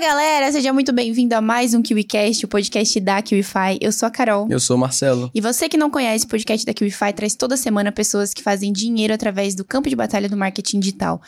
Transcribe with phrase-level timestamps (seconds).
[0.00, 3.76] Fala galera, seja muito bem-vindo a mais um KiwiCast, o podcast da KiwiFi.
[3.82, 4.46] Eu sou a Carol.
[4.48, 5.30] Eu sou o Marcelo.
[5.34, 8.72] E você que não conhece o podcast da KiwiFi traz toda semana pessoas que fazem
[8.72, 11.20] dinheiro através do campo de batalha do marketing digital.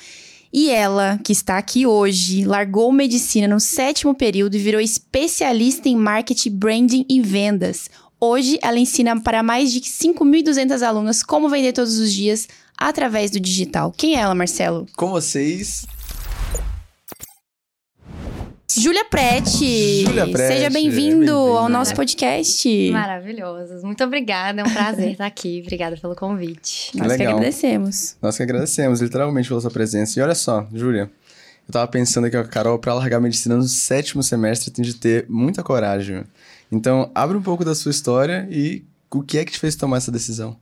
[0.50, 5.95] E ela, que está aqui hoje, largou medicina no sétimo período e virou especialista em
[5.96, 7.91] marketing, branding e vendas.
[8.18, 12.48] Hoje, ela ensina para mais de 5.200 alunas como vender todos os dias
[12.79, 13.93] através do digital.
[13.95, 14.86] Quem é ela, Marcelo?
[14.96, 15.84] Com vocês,
[18.79, 20.05] Júlia Prete.
[20.05, 21.33] Júlia Prete, Seja bem-vindo bem-vinda.
[21.33, 22.91] ao nosso podcast.
[22.91, 23.83] Maravilhosos.
[23.83, 25.60] Muito obrigada, é um prazer estar aqui.
[25.62, 26.91] Obrigada pelo convite.
[26.96, 27.34] Nós que legal.
[27.34, 28.16] agradecemos.
[28.23, 30.19] nós que agradecemos literalmente pela sua presença.
[30.19, 31.10] E olha só, Júlia,
[31.69, 35.27] eu tava pensando aqui a Carol, pra largar medicina no sétimo semestre tem de ter
[35.29, 36.24] muita coragem.
[36.70, 39.98] Então, abre um pouco da sua história e o que é que te fez tomar
[39.98, 40.57] essa decisão?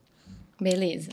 [0.61, 1.11] Beleza.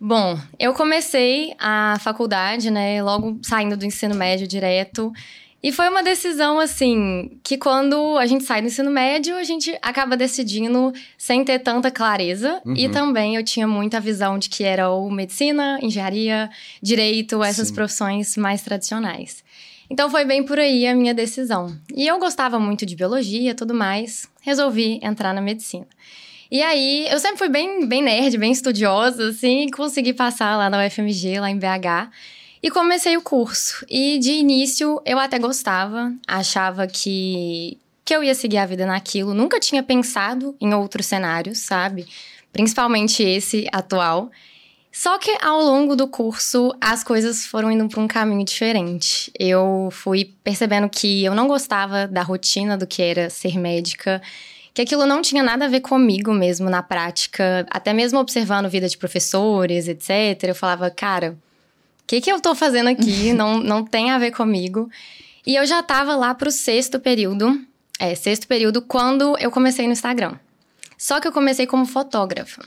[0.00, 5.12] Bom, eu comecei a faculdade, né, logo saindo do ensino médio direto.
[5.62, 9.72] E foi uma decisão, assim, que quando a gente sai do ensino médio, a gente
[9.80, 12.60] acaba decidindo sem ter tanta clareza.
[12.74, 12.92] E Uhum.
[12.92, 16.50] também eu tinha muita visão de que era ou medicina, engenharia,
[16.82, 17.74] direito, essas Sim.
[17.74, 19.44] profissões mais tradicionais.
[19.88, 21.76] Então foi bem por aí a minha decisão.
[21.94, 25.86] E eu gostava muito de biologia e tudo mais, resolvi entrar na medicina.
[26.50, 30.68] E aí, eu sempre fui bem, bem nerd, bem estudiosa, assim, e consegui passar lá
[30.68, 32.10] na UFMG, lá em BH.
[32.62, 33.84] E comecei o curso.
[33.90, 39.34] E de início eu até gostava, achava que, que eu ia seguir a vida naquilo.
[39.34, 42.06] Nunca tinha pensado em outros cenários, sabe?
[42.52, 44.30] Principalmente esse atual.
[44.92, 49.32] Só que ao longo do curso as coisas foram indo para um caminho diferente.
[49.36, 54.22] Eu fui percebendo que eu não gostava da rotina do que era ser médica,
[54.74, 58.86] que aquilo não tinha nada a ver comigo mesmo na prática, até mesmo observando vida
[58.86, 60.44] de professores, etc.
[60.44, 61.36] Eu falava, cara,
[62.12, 63.32] que, que eu tô fazendo aqui?
[63.34, 64.90] não, não tem a ver comigo.
[65.46, 67.58] E eu já tava lá pro sexto período,
[67.98, 70.34] é, sexto período, quando eu comecei no Instagram.
[71.02, 72.62] Só que eu comecei como fotógrafa.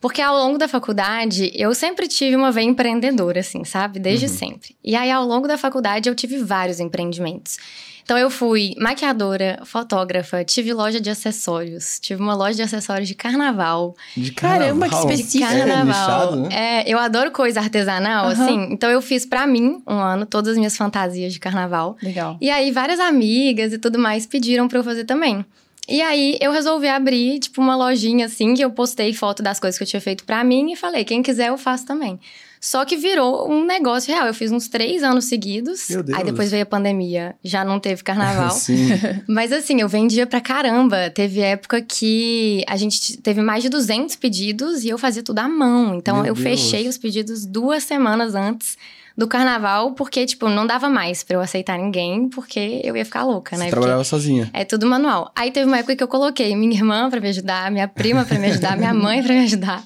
[0.00, 3.98] Porque ao longo da faculdade, eu sempre tive uma veia empreendedora, assim, sabe?
[3.98, 4.76] Desde sempre.
[4.84, 7.58] E aí, ao longo da faculdade, eu tive vários empreendimentos.
[8.04, 13.16] Então, eu fui maquiadora, fotógrafa, tive loja de acessórios, tive uma loja de acessórios de
[13.16, 13.96] carnaval.
[14.16, 15.10] De Caramba, que carnaval?
[15.10, 15.52] específico.
[15.52, 15.82] De carnaval.
[15.82, 16.48] É, nichado, né?
[16.52, 18.32] É, eu adoro coisa artesanal, Aham.
[18.44, 18.68] assim.
[18.70, 21.96] Então, eu fiz pra mim, um ano, todas as minhas fantasias de carnaval.
[22.00, 22.36] Legal.
[22.40, 25.44] E aí, várias amigas e tudo mais pediram pra eu fazer também.
[25.88, 29.76] E aí, eu resolvi abrir, tipo, uma lojinha assim, que eu postei foto das coisas
[29.76, 32.20] que eu tinha feito pra mim e falei, quem quiser eu faço também.
[32.60, 34.28] Só que virou um negócio real.
[34.28, 35.88] Eu fiz uns três anos seguidos.
[35.90, 36.16] Meu Deus.
[36.16, 38.56] Aí depois veio a pandemia, já não teve carnaval.
[39.28, 41.10] Mas assim, eu vendia pra caramba.
[41.10, 45.48] Teve época que a gente teve mais de 200 pedidos e eu fazia tudo à
[45.48, 45.96] mão.
[45.96, 46.44] Então Meu eu Deus.
[46.44, 48.78] fechei os pedidos duas semanas antes
[49.16, 53.24] do carnaval, porque, tipo, não dava mais pra eu aceitar ninguém, porque eu ia ficar
[53.24, 53.64] louca, né?
[53.64, 54.50] Você Porque trabalhava sozinha.
[54.52, 55.30] é tudo manual.
[55.36, 58.38] Aí teve uma época que eu coloquei minha irmã pra me ajudar, minha prima pra
[58.38, 59.82] me ajudar, minha mãe pra me ajudar.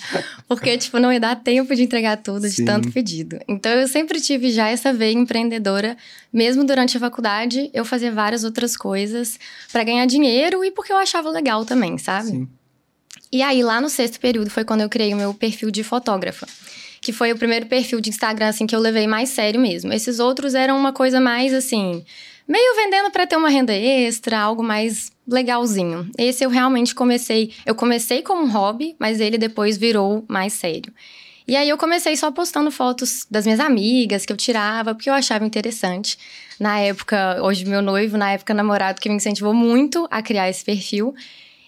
[0.49, 2.65] Porque, tipo, não ia dar tempo de entregar tudo de Sim.
[2.65, 3.39] tanto pedido.
[3.49, 5.97] Então eu sempre tive já essa veia empreendedora.
[6.33, 9.39] Mesmo durante a faculdade, eu fazia várias outras coisas
[9.73, 12.29] pra ganhar dinheiro e porque eu achava legal também, sabe?
[12.29, 12.49] Sim.
[13.33, 16.47] E aí, lá no sexto período, foi quando eu criei o meu perfil de fotógrafa.
[17.07, 19.93] Que foi o primeiro perfil de Instagram, assim, que eu levei mais sério mesmo.
[19.93, 22.05] Esses outros eram uma coisa mais, assim,
[22.49, 26.11] meio vendendo pra ter uma renda extra, algo mais legalzinho.
[26.19, 27.53] Esse eu realmente comecei.
[27.65, 30.93] Eu comecei como um hobby, mas ele depois virou mais sério.
[31.47, 35.15] E aí eu comecei só postando fotos das minhas amigas que eu tirava, porque eu
[35.15, 36.19] achava interessante.
[36.59, 40.65] Na época, hoje meu noivo, na época namorado, que me incentivou muito a criar esse
[40.65, 41.15] perfil.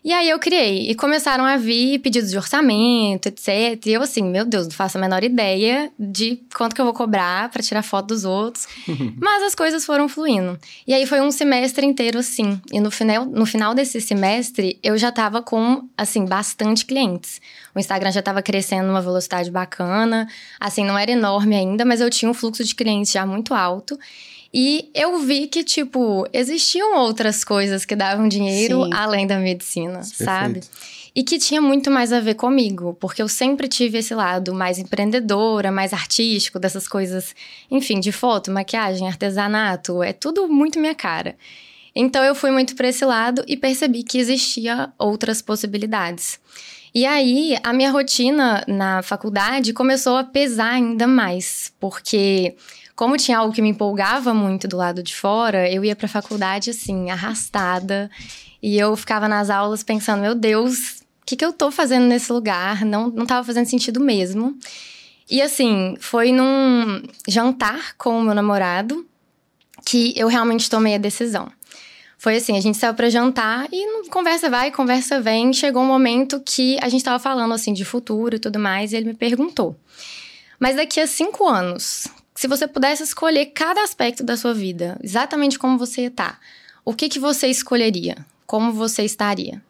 [0.05, 0.91] E aí eu criei.
[0.91, 3.85] E começaram a vir pedidos de orçamento, etc.
[3.87, 6.95] E eu assim, meu Deus, não faço a menor ideia de quanto que eu vou
[6.95, 8.67] cobrar pra tirar foto dos outros.
[9.21, 10.59] Mas as coisas foram fluindo.
[10.87, 12.61] E aí foi um semestre inteiro assim.
[12.73, 17.41] E no final, no final desse semestre, eu já tava com, assim, bastante clientes.
[17.75, 20.29] O Instagram já tava crescendo numa velocidade bacana.
[20.59, 23.99] Assim, não era enorme ainda, mas eu tinha um fluxo de clientes já muito alto.
[24.53, 28.91] E eu vi que, tipo, existiam outras coisas que davam dinheiro Sim.
[28.95, 30.55] além da medicina, sabe?
[30.55, 30.99] Perfeito.
[31.15, 34.79] E que tinha muito mais a ver comigo, porque eu sempre tive esse lado mais
[34.79, 37.35] empreendedora, mais artístico, dessas coisas,
[37.71, 41.37] enfim, de foto, maquiagem, artesanato, é tudo muito minha cara.
[41.95, 46.39] Então eu fui muito para esse lado e percebi que existia outras possibilidades.
[46.95, 52.55] E aí, a minha rotina na faculdade começou a pesar ainda mais, porque
[52.99, 56.71] como tinha algo que me empolgava muito do lado de fora, eu ia pra faculdade
[56.71, 58.11] assim, arrastada,
[58.61, 62.33] e eu ficava nas aulas pensando, meu Deus, o que, que eu tô fazendo nesse
[62.33, 62.85] lugar?
[62.85, 64.59] Não, não tava fazendo sentido mesmo.
[65.31, 69.07] E assim, foi num jantar com o meu namorado
[69.87, 71.53] que eu realmente tomei a decisão.
[72.19, 75.53] Foi assim, a gente saiu para jantar e conversa vai, conversa vem.
[75.53, 78.97] Chegou um momento que a gente estava falando assim de futuro e tudo mais, e
[78.97, 79.77] ele me perguntou:
[80.59, 85.59] "Mas daqui a cinco anos, se você pudesse escolher cada aspecto da sua vida, exatamente
[85.59, 86.39] como você está,
[86.85, 88.17] o que que você escolheria?
[88.47, 89.61] Como você estaria?"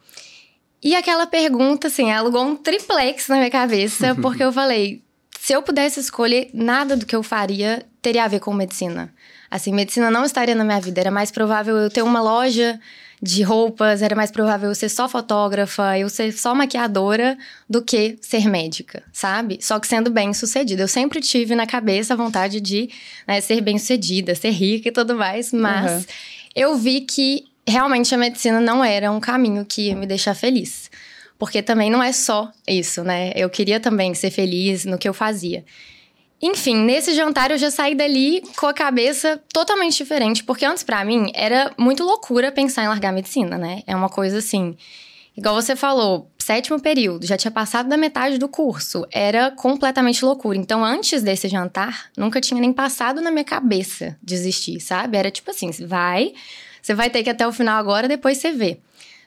[0.82, 5.02] E aquela pergunta, assim, alugou um triplex na minha cabeça, porque eu falei:
[5.40, 9.14] se eu pudesse escolher, nada do que eu faria teria a ver com medicina.
[9.50, 11.00] Assim, medicina não estaria na minha vida.
[11.00, 12.78] Era mais provável eu ter uma loja
[13.20, 17.36] de roupas, era mais provável eu ser só fotógrafa, eu ser só maquiadora,
[17.68, 19.58] do que ser médica, sabe?
[19.60, 20.82] Só que sendo bem sucedida.
[20.82, 22.88] Eu sempre tive na cabeça a vontade de
[23.26, 26.04] né, ser bem sucedida, ser rica e tudo mais, mas uhum.
[26.54, 30.90] eu vi que realmente a medicina não era um caminho que ia me deixar feliz.
[31.38, 33.32] Porque também não é só isso, né?
[33.36, 35.64] Eu queria também ser feliz no que eu fazia.
[36.40, 41.04] Enfim, nesse jantar eu já saí dali com a cabeça totalmente diferente, porque antes para
[41.04, 43.82] mim era muito loucura pensar em largar medicina, né?
[43.86, 44.76] É uma coisa assim,
[45.36, 50.56] igual você falou, sétimo período, já tinha passado da metade do curso, era completamente loucura.
[50.56, 55.16] Então, antes desse jantar, nunca tinha nem passado na minha cabeça desistir, sabe?
[55.16, 56.32] Era tipo assim, vai,
[56.80, 58.78] você vai ter que ir até o final agora, depois você vê.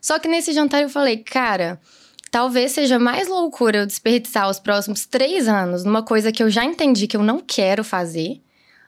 [0.01, 1.79] Só que nesse jantar eu falei, cara,
[2.31, 6.63] talvez seja mais loucura eu desperdiçar os próximos três anos numa coisa que eu já
[6.63, 8.41] entendi que eu não quero fazer,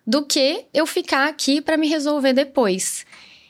[0.07, 3.05] do que eu ficar aqui para me resolver depois.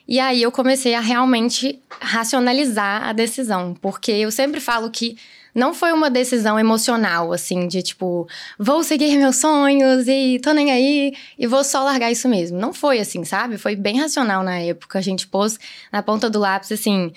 [0.06, 5.16] E aí eu comecei a realmente racionalizar a decisão, porque eu sempre falo que
[5.54, 8.26] não foi uma decisão emocional, assim, de tipo,
[8.58, 12.58] vou seguir meus sonhos e tô nem aí e vou só largar isso mesmo.
[12.58, 13.56] Não foi assim, sabe?
[13.56, 14.98] Foi bem racional na época.
[14.98, 15.58] A gente pôs
[15.92, 17.12] na ponta do lápis, assim,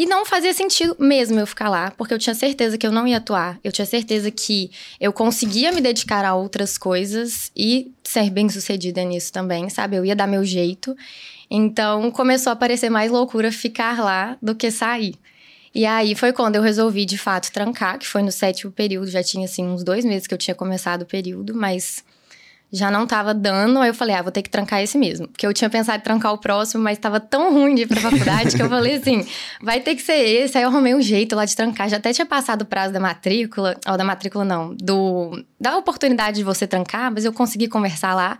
[0.00, 3.06] e não fazia sentido mesmo eu ficar lá, porque eu tinha certeza que eu não
[3.06, 3.60] ia atuar.
[3.62, 9.04] Eu tinha certeza que eu conseguia me dedicar a outras coisas e ser bem sucedida
[9.04, 9.96] nisso também, sabe?
[9.96, 10.96] Eu ia dar meu jeito.
[11.50, 15.16] Então começou a parecer mais loucura ficar lá do que sair.
[15.74, 19.22] E aí foi quando eu resolvi de fato trancar, que foi no sétimo período, já
[19.22, 22.02] tinha assim uns dois meses que eu tinha começado o período, mas
[22.72, 25.26] já não tava dando, aí eu falei, ah, vou ter que trancar esse mesmo.
[25.26, 28.00] Porque eu tinha pensado em trancar o próximo, mas tava tão ruim de ir pra
[28.00, 29.26] faculdade que eu falei assim,
[29.60, 30.56] vai ter que ser esse.
[30.56, 31.88] Aí eu arrumei um jeito lá de trancar.
[31.88, 36.36] Já até tinha passado o prazo da matrícula, ou da matrícula não, do da oportunidade
[36.36, 38.38] de você trancar, mas eu consegui conversar lá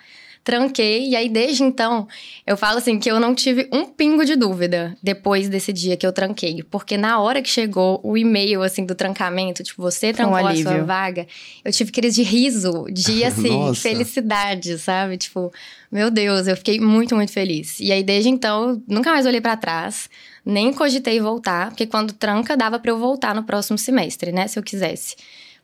[0.51, 1.11] tranquei.
[1.11, 2.09] E aí, desde então,
[2.45, 6.05] eu falo assim que eu não tive um pingo de dúvida depois desse dia que
[6.05, 6.65] eu tranquei.
[6.69, 10.57] Porque na hora que chegou o e-mail, assim, do trancamento, tipo, você trancou um a
[10.57, 11.27] sua vaga,
[11.65, 15.17] eu tive crise de riso, de, assim, felicidade, sabe?
[15.17, 15.53] Tipo,
[15.91, 17.79] meu Deus, eu fiquei muito, muito feliz.
[17.79, 20.11] E aí, desde então, nunca mais olhei para trás.
[20.45, 24.49] Nem cogitei voltar, porque quando tranca, dava para eu voltar no próximo semestre, né?
[24.49, 25.15] Se eu quisesse.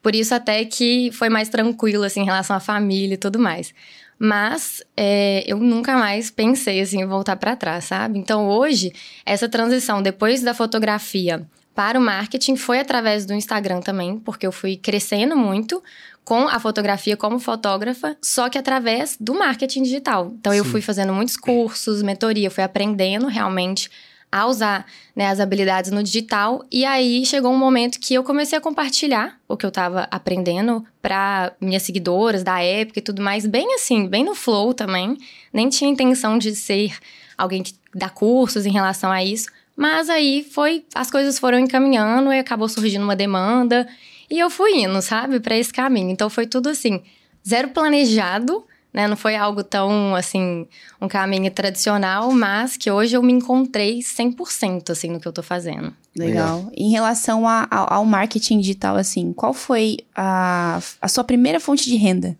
[0.00, 3.74] Por isso, até que foi mais tranquilo, assim, em relação à família e tudo mais.
[4.18, 8.18] Mas é, eu nunca mais pensei assim em voltar para trás, sabe?
[8.18, 8.92] Então hoje,
[9.24, 14.52] essa transição depois da fotografia para o marketing foi através do Instagram também, porque eu
[14.52, 15.82] fui crescendo muito
[16.24, 20.32] com a fotografia como fotógrafa, só que através do marketing digital.
[20.40, 20.58] Então Sim.
[20.58, 23.90] eu fui fazendo muitos cursos, mentoria, fui aprendendo realmente
[24.30, 26.64] a usar né, as habilidades no digital.
[26.70, 30.84] E aí chegou um momento que eu comecei a compartilhar o que eu estava aprendendo
[31.00, 35.16] para minhas seguidoras da época e tudo mais, bem assim, bem no flow também.
[35.52, 36.96] Nem tinha intenção de ser
[37.36, 39.48] alguém que dá cursos em relação a isso.
[39.76, 43.86] Mas aí foi, as coisas foram encaminhando e acabou surgindo uma demanda.
[44.30, 46.10] E eu fui indo, sabe, para esse caminho.
[46.10, 47.02] Então foi tudo assim,
[47.46, 48.64] zero planejado
[48.96, 49.06] né?
[49.06, 50.66] Não foi algo tão, assim,
[50.98, 55.42] um caminho tradicional, mas que hoje eu me encontrei 100%, assim, no que eu tô
[55.42, 55.92] fazendo.
[56.16, 56.56] Legal.
[56.56, 56.72] Legal.
[56.74, 61.84] Em relação a, a, ao marketing digital, assim, qual foi a, a sua primeira fonte
[61.84, 62.38] de renda?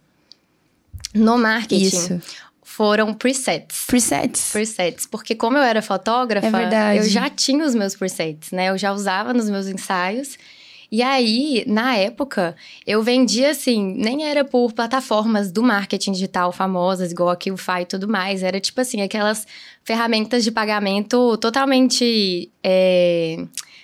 [1.14, 1.84] No marketing?
[1.84, 2.22] Isso
[2.62, 3.84] foram presets.
[3.86, 4.52] Presets.
[4.52, 5.06] Presets.
[5.06, 8.70] Porque como eu era fotógrafa, é eu já tinha os meus presets, né?
[8.70, 10.38] Eu já usava nos meus ensaios.
[10.90, 12.55] E aí, na época,
[12.87, 17.87] eu vendia assim, nem era por plataformas do marketing digital famosas, igual a QFI e
[17.87, 18.43] tudo mais.
[18.43, 19.47] Era tipo assim, aquelas
[19.85, 22.50] ferramentas de pagamento totalmente.
[22.62, 23.38] É,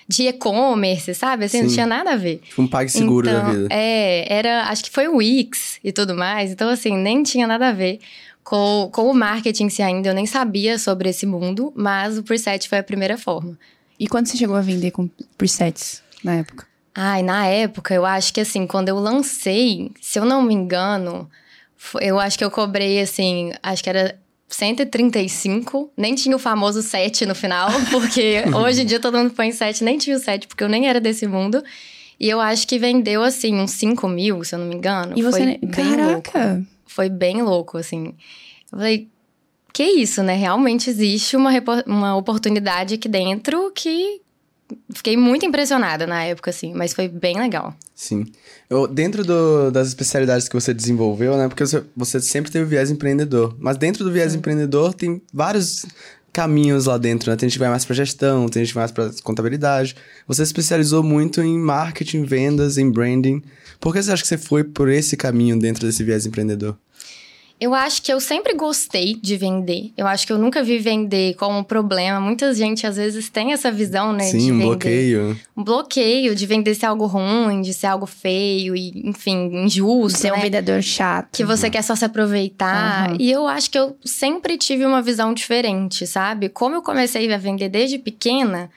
[0.07, 1.45] de e-commerce, sabe?
[1.45, 1.63] Assim, Sim.
[1.63, 2.41] não tinha nada a ver.
[2.43, 3.67] Tipo um PagSeguro então, da vida.
[3.71, 6.51] É, era, acho que foi o Wix e tudo mais.
[6.51, 7.99] Então, assim, nem tinha nada a ver
[8.43, 10.09] com, com o marketing se ainda.
[10.09, 13.57] Eu nem sabia sobre esse mundo, mas o preset foi a primeira forma.
[13.99, 16.72] E quando você chegou a vender com presets na época?
[16.95, 21.29] Ai, na época, eu acho que assim, quando eu lancei, se eu não me engano,
[21.99, 27.25] eu acho que eu cobrei assim, acho que era 135, nem tinha o famoso 7
[27.25, 30.63] no final, porque hoje em dia todo mundo põe 7, nem tinha o 7, porque
[30.63, 31.63] eu nem era desse mundo.
[32.19, 35.13] E eu acho que vendeu, assim, uns 5 mil, se eu não me engano.
[35.15, 35.39] E você...
[35.39, 36.53] Foi bem Caraca!
[36.53, 36.67] Louco.
[36.85, 38.13] Foi bem louco, assim.
[38.71, 39.09] Eu falei,
[39.73, 40.35] que isso, né?
[40.35, 41.51] Realmente existe uma,
[41.87, 44.21] uma oportunidade aqui dentro que
[44.93, 47.75] fiquei muito impressionada na época, assim, mas foi bem legal.
[47.95, 48.25] Sim.
[48.69, 51.47] Eu, dentro do, das especialidades que você desenvolveu, né?
[51.47, 53.55] Porque você, você sempre teve o viés empreendedor.
[53.59, 54.39] Mas dentro do viés Sim.
[54.39, 55.85] empreendedor tem vários
[56.33, 57.37] caminhos lá dentro, né?
[57.37, 59.95] Tem gente que vai mais para gestão, tem gente que vai mais para contabilidade.
[60.27, 63.43] Você se especializou muito em marketing, vendas, em branding.
[63.79, 66.75] Por que você acha que você foi por esse caminho dentro desse viés empreendedor?
[67.63, 69.93] Eu acho que eu sempre gostei de vender.
[69.95, 72.19] Eu acho que eu nunca vi vender como um problema.
[72.19, 74.25] Muita gente às vezes tem essa visão, né?
[74.25, 75.39] Sim, um bloqueio.
[75.55, 80.19] Um bloqueio de vender ser algo ruim, de ser algo feio e, enfim, injusto.
[80.19, 80.39] Ser né?
[80.39, 81.29] um vendedor chato.
[81.31, 83.11] Que você quer só se aproveitar.
[83.11, 83.17] Uhum.
[83.17, 86.49] E eu acho que eu sempre tive uma visão diferente, sabe?
[86.49, 88.69] Como eu comecei a vender desde pequena.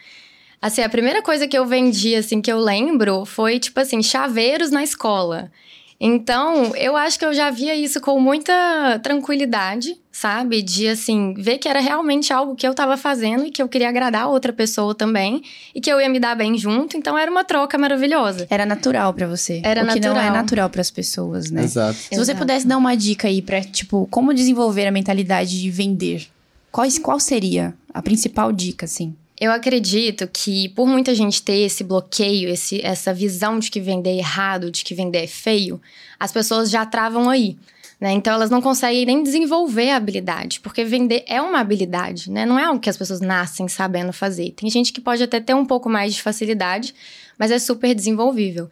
[0.63, 4.71] Assim, a primeira coisa que eu vendi, assim, que eu lembro foi, tipo assim, chaveiros
[4.71, 5.51] na escola.
[5.99, 10.61] Então, eu acho que eu já via isso com muita tranquilidade, sabe?
[10.63, 13.89] De, assim, ver que era realmente algo que eu estava fazendo e que eu queria
[13.89, 15.43] agradar a outra pessoa também
[15.75, 16.97] e que eu ia me dar bem junto.
[16.97, 18.47] Então, era uma troca maravilhosa.
[18.51, 19.61] Era natural para você.
[19.65, 20.15] Era o natural.
[20.15, 21.65] que não é natural para as pessoas, né?
[21.65, 21.95] Exato.
[21.95, 22.39] Se você Exato.
[22.39, 26.29] pudesse dar uma dica aí para, tipo, como desenvolver a mentalidade de vender,
[26.71, 29.15] qual, qual seria a principal dica, assim?
[29.39, 34.11] Eu acredito que por muita gente ter esse bloqueio, esse, essa visão de que vender
[34.11, 35.81] é errado, de que vender é feio,
[36.19, 37.57] as pessoas já travam aí.
[38.01, 38.13] Né?
[38.13, 42.45] Então elas não conseguem nem desenvolver a habilidade, porque vender é uma habilidade, né?
[42.45, 44.53] Não é algo que as pessoas nascem sabendo fazer.
[44.53, 46.95] Tem gente que pode até ter um pouco mais de facilidade,
[47.39, 48.69] mas é super desenvolvível.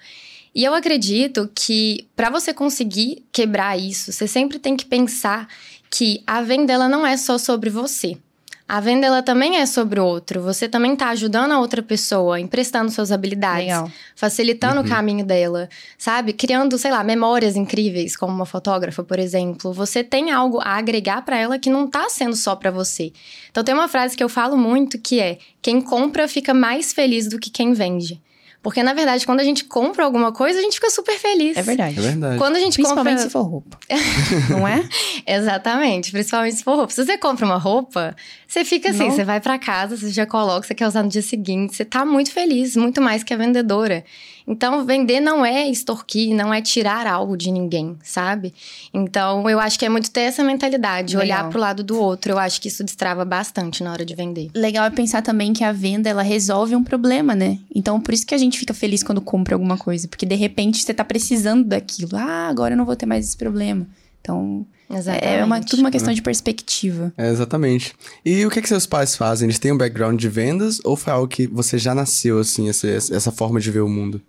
[0.54, 5.48] E eu acredito que para você conseguir quebrar isso, você sempre tem que pensar
[5.90, 8.18] que a venda ela não é só sobre você.
[8.66, 10.40] A venda ela também é sobre o outro.
[10.40, 13.90] Você também está ajudando a outra pessoa, emprestando suas habilidades, Legal.
[14.16, 14.86] facilitando Uhum.
[14.86, 15.68] o caminho dela,
[15.98, 16.32] sabe?
[16.32, 19.70] Criando, sei lá, memórias incríveis, como uma fotógrafa, por exemplo.
[19.74, 23.12] Você tem algo a agregar para ela que não está sendo só para você.
[23.50, 27.28] Então tem uma frase que eu falo muito que é: quem compra fica mais feliz
[27.28, 28.18] do que quem vende.
[28.64, 31.54] Porque, na verdade, quando a gente compra alguma coisa, a gente fica super feliz.
[31.54, 31.98] É verdade.
[31.98, 32.38] É verdade.
[32.38, 33.26] Quando a gente Principalmente compra.
[33.26, 33.78] se for roupa.
[34.48, 34.82] não é?
[35.26, 36.90] Exatamente, principalmente se for roupa.
[36.90, 38.16] Se você compra uma roupa,
[38.48, 39.10] você fica assim, Não.
[39.10, 42.06] você vai pra casa, você já coloca, você quer usar no dia seguinte, você tá
[42.06, 44.02] muito feliz, muito mais que a vendedora.
[44.46, 48.52] Então, vender não é extorquir, não é tirar algo de ninguém, sabe?
[48.92, 51.24] Então, eu acho que é muito ter essa mentalidade, Legal.
[51.24, 52.32] olhar pro lado do outro.
[52.32, 54.50] Eu acho que isso destrava bastante na hora de vender.
[54.54, 57.58] Legal é pensar também que a venda, ela resolve um problema, né?
[57.74, 60.06] Então, por isso que a gente fica feliz quando compra alguma coisa.
[60.06, 62.10] Porque, de repente, você tá precisando daquilo.
[62.12, 63.86] Ah, agora eu não vou ter mais esse problema.
[64.20, 65.26] Então, Exatamente.
[65.26, 67.12] é uma, tudo uma questão de perspectiva.
[67.16, 67.94] É, exatamente.
[68.24, 69.46] E o que, que seus pais fazem?
[69.46, 72.88] Eles têm um background de vendas ou foi algo que você já nasceu, assim, essa,
[72.88, 74.22] essa forma de ver o mundo?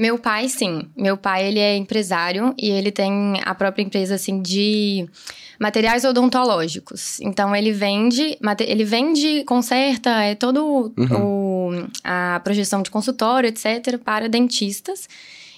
[0.00, 0.88] Meu pai, sim.
[0.96, 5.06] Meu pai, ele é empresário e ele tem a própria empresa, assim, de
[5.58, 7.20] materiais odontológicos.
[7.20, 11.70] Então, ele vende, ele vende, conserta, é todo o,
[12.02, 15.06] a projeção de consultório, etc., para dentistas.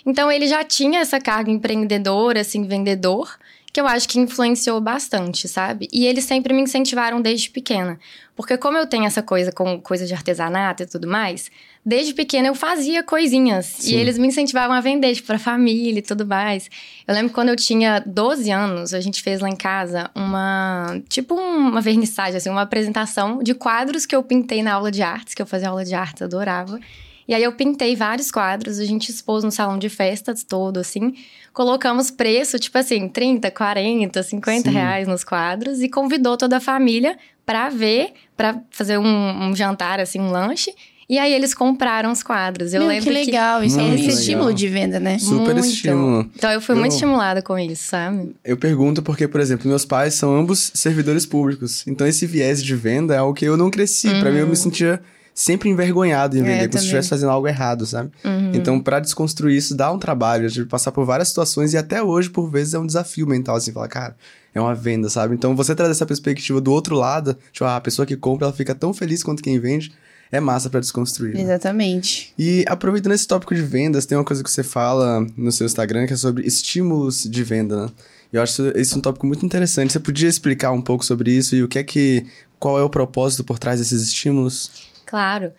[0.05, 3.39] Então, ele já tinha essa carga empreendedora, assim, vendedor,
[3.73, 5.89] que eu acho que influenciou bastante, sabe?
[5.93, 7.97] E eles sempre me incentivaram desde pequena.
[8.35, 11.51] Porque como eu tenho essa coisa com coisa de artesanato e tudo mais,
[11.85, 13.67] desde pequena eu fazia coisinhas.
[13.67, 13.95] Sim.
[13.95, 16.71] E eles me incentivavam a vender, tipo, pra família e tudo mais.
[17.07, 21.01] Eu lembro que quando eu tinha 12 anos, a gente fez lá em casa uma.
[21.09, 25.35] Tipo uma vernissagem, assim, uma apresentação de quadros que eu pintei na aula de artes,
[25.35, 26.79] que eu fazia aula de artes, adorava.
[27.27, 31.15] E aí eu pintei vários quadros, a gente expôs no salão de festas todo, assim.
[31.53, 34.75] Colocamos preço, tipo assim, 30, 40, 50 Sim.
[34.75, 40.01] reais nos quadros e convidou toda a família pra ver, pra fazer um, um jantar,
[40.01, 40.75] assim, um lanche.
[41.09, 42.73] E aí eles compraram os quadros.
[42.73, 43.63] Eu Meu, lembro que legal.
[43.63, 44.17] Isso é um Muito legal.
[44.19, 45.19] estímulo de venda, né?
[45.19, 45.67] Super muito.
[45.67, 46.31] estímulo.
[46.35, 48.35] Então eu fui muito Eu- estimulada com isso, sabe?
[48.45, 51.85] Eu pergunto porque, por exemplo, meus pais são ambos servidores públicos.
[51.87, 54.09] Então, esse viés de venda é algo que eu não cresci.
[54.21, 55.01] Pra mim, eu me sentia
[55.35, 58.11] sempre envergonhado em É, vender, eu como se estivesse fazendo algo errado, sabe?
[58.25, 58.53] Uhum.
[58.55, 60.45] Então, pra desconstruir isso, dá um trabalho.
[60.47, 63.27] Eu tive que passar por várias situações e até hoje, por vezes, é um desafio
[63.27, 64.15] mental, assim, falar, cara,
[64.55, 65.35] é uma venda, sabe?
[65.35, 68.55] Então, você trazer essa perspectiva do outro lado, tipo, ah, a pessoa que compra, ela
[68.55, 69.91] fica tão feliz quanto quem vende,
[70.33, 71.35] é massa pra desconstruir.
[71.35, 71.43] né?
[71.43, 72.33] Exatamente.
[72.39, 76.07] E aproveitando esse tópico de vendas, tem uma coisa que você fala no seu Instagram
[76.07, 77.93] que é sobre estímulos de venda, né?
[78.33, 79.93] Eu acho isso um tópico muito interessante.
[79.93, 82.27] Você podia explicar um pouco sobre isso e o que é que.
[82.59, 84.71] Qual é o propósito por trás desses estímulos?
[85.05, 85.53] Claro.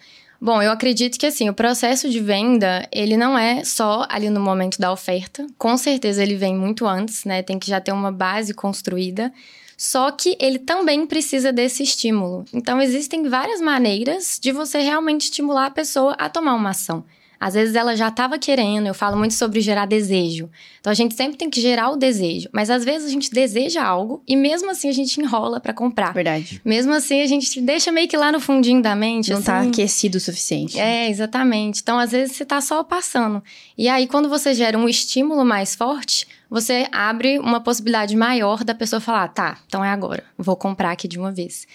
[0.44, 4.42] Bom, eu acredito que assim, o processo de venda, ele não é só ali no
[4.42, 5.48] momento da oferta.
[5.58, 7.42] Com certeza ele vem muito antes, né?
[7.42, 9.32] Tem que já ter uma base construída.
[9.78, 12.44] Só que ele também precisa desse estímulo.
[12.54, 17.06] Então existem várias maneiras de você realmente estimular a pessoa a tomar uma ação,
[17.44, 20.50] Às vezes ela já estava querendo, eu falo muito sobre gerar desejo.
[20.80, 23.84] Então a gente sempre tem que gerar o desejo, mas às vezes a gente deseja
[23.84, 26.14] algo e mesmo assim a gente enrola para comprar.
[26.14, 26.62] Verdade.
[26.64, 29.60] Mesmo assim a gente deixa meio que lá no fundinho da mente, Não assim, tá
[29.60, 30.80] aquecido o suficiente.
[30.80, 31.82] é, exatamente.
[31.82, 33.44] Então, às vezes, você tá só passando.
[33.78, 38.74] E aí, quando você gera um estímulo mais forte, você abre uma possibilidade maior da
[38.74, 41.68] pessoa falar: tá, então é agora, vou comprar aqui de uma vez.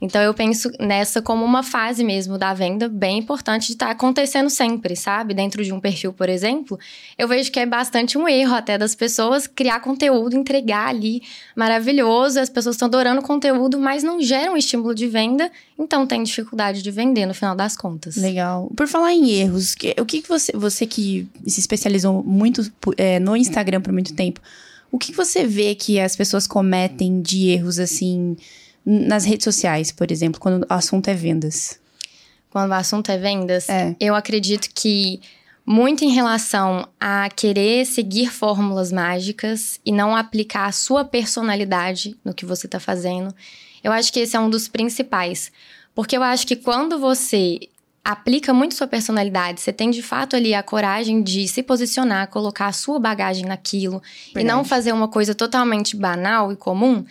[0.00, 4.50] Então, eu penso nessa como uma fase mesmo da venda bem importante de estar acontecendo
[4.50, 5.34] sempre, sabe?
[5.34, 6.78] Dentro de um perfil, por exemplo,
[7.16, 11.22] eu vejo que é bastante um erro até das pessoas criar conteúdo, entregar ali
[11.54, 16.22] maravilhoso, as pessoas estão adorando o conteúdo, mas não geram estímulo de venda, então tem
[16.22, 18.16] dificuldade de vender no final das contas.
[18.16, 18.70] Legal.
[18.76, 23.36] Por falar em erros, o que, que você, você que se especializou muito é, no
[23.36, 24.40] Instagram por muito tempo,
[24.90, 28.36] o que, que você vê que as pessoas cometem de erros assim
[28.86, 31.78] nas redes sociais, por exemplo, quando o assunto é vendas?
[32.50, 33.94] Quando o assunto é vendas, É.
[34.00, 35.20] eu acredito que
[35.66, 42.32] muito em relação a querer seguir fórmulas mágicas e não aplicar a sua personalidade no
[42.32, 43.34] que você está fazendo.
[43.82, 45.50] Eu acho que esse é um dos principais.
[45.94, 47.58] Porque eu acho que quando você
[48.04, 52.66] aplica muito sua personalidade, você tem de fato ali a coragem de se posicionar, colocar
[52.68, 54.00] a sua bagagem naquilo
[54.30, 54.68] e não Verdade.
[54.68, 57.04] fazer uma coisa totalmente banal e comum,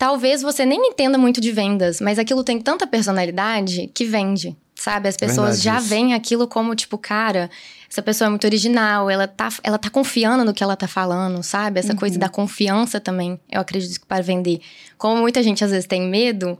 [0.00, 4.56] talvez você nem entenda muito de vendas, mas aquilo tem tanta personalidade que vende.
[4.74, 5.88] Sabe, as pessoas Verdade já isso.
[5.88, 7.50] veem aquilo como, tipo, cara,
[7.86, 11.42] essa pessoa é muito original, ela tá, ela tá confiando no que ela tá falando,
[11.42, 11.80] sabe?
[11.80, 14.62] Essa coisa da confiança também, eu acredito que para vender.
[14.96, 16.58] Como muita gente às vezes tem medo,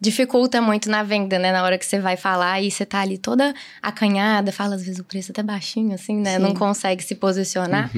[0.00, 1.52] dificulta muito na venda, né?
[1.52, 4.98] Na hora que você vai falar e você tá ali toda acanhada, fala às vezes
[4.98, 6.38] o preço até baixinho, assim, né?
[6.38, 6.42] Sim.
[6.42, 7.88] Não consegue se posicionar.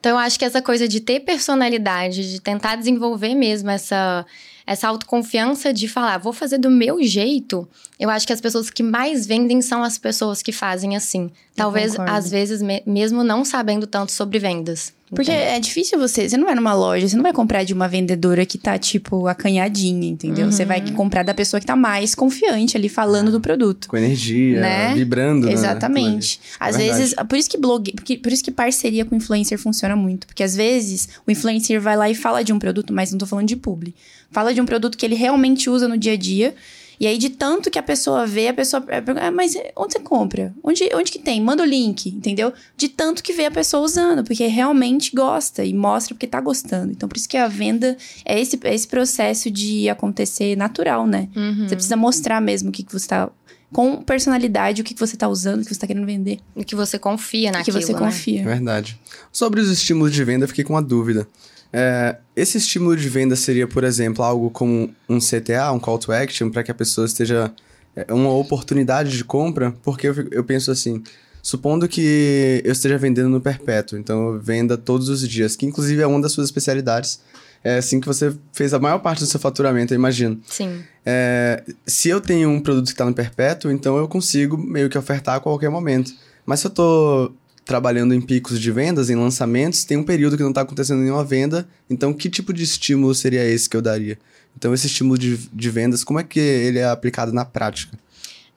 [0.00, 4.24] Então eu acho que essa coisa de ter personalidade, de tentar desenvolver mesmo essa
[4.72, 7.68] essa autoconfiança de falar, vou fazer do meu jeito.
[7.98, 11.28] Eu acho que as pessoas que mais vendem são as pessoas que fazem assim.
[11.56, 14.92] Talvez às vezes me- mesmo não sabendo tanto sobre vendas.
[15.12, 16.28] Porque Então, é difícil você.
[16.28, 19.26] Você não vai numa loja, você não vai comprar de uma vendedora que tá, tipo,
[19.26, 20.50] acanhadinha, entendeu?
[20.50, 23.88] Você vai comprar da pessoa que tá mais confiante ali falando do produto.
[23.88, 24.94] Com energia, Né?
[24.94, 25.46] vibrando.
[25.46, 26.40] né, Exatamente.
[26.60, 26.70] ali.
[26.70, 29.96] Às É vezes, por isso que blog, porque- por isso que parceria com influencer funciona
[29.96, 33.18] muito, porque às vezes o influencer vai lá e fala de um produto, mas não
[33.18, 33.92] tô falando de publi.
[34.30, 36.54] Fala de um produto que ele realmente usa no dia a dia.
[36.98, 40.00] E aí, de tanto que a pessoa vê, a pessoa pergunta, ah, mas onde você
[40.00, 40.54] compra?
[40.62, 41.40] Onde, onde que tem?
[41.40, 42.52] Manda o link, entendeu?
[42.76, 46.92] De tanto que vê a pessoa usando, porque realmente gosta e mostra porque tá gostando.
[46.92, 51.30] Então, por isso que a venda é esse, é esse processo de acontecer natural, né?
[51.34, 51.66] uhum.
[51.66, 53.30] Você precisa mostrar mesmo o que, que você tá.
[53.72, 56.40] Com personalidade, o que, que você tá usando, o que você tá querendo vender.
[56.56, 57.98] E que você confia O que naquilo, você né?
[57.98, 58.44] É confia.
[58.44, 59.00] verdade.
[59.32, 61.26] Sobre os estímulos de venda, eu fiquei com uma dúvida.
[61.72, 66.12] É, esse estímulo de venda seria, por exemplo, algo como um CTA, um call to
[66.12, 67.52] action, para que a pessoa esteja.
[67.94, 69.72] é, uma oportunidade de compra?
[69.82, 71.02] Porque eu, eu penso assim.
[71.42, 76.06] Supondo que eu esteja vendendo no perpétuo, então venda todos os dias, que inclusive é
[76.06, 77.20] uma das suas especialidades.
[77.64, 80.40] É assim que você fez a maior parte do seu faturamento, eu imagino.
[80.46, 80.82] Sim.
[81.04, 84.98] É, se eu tenho um produto que está no perpétuo, então eu consigo meio que
[84.98, 86.12] ofertar a qualquer momento.
[86.44, 87.34] Mas se eu estou
[87.70, 91.22] trabalhando em picos de vendas, em lançamentos, tem um período que não está acontecendo nenhuma
[91.22, 94.18] venda, então que tipo de estímulo seria esse que eu daria?
[94.58, 97.96] Então esse estímulo de, de vendas, como é que ele é aplicado na prática?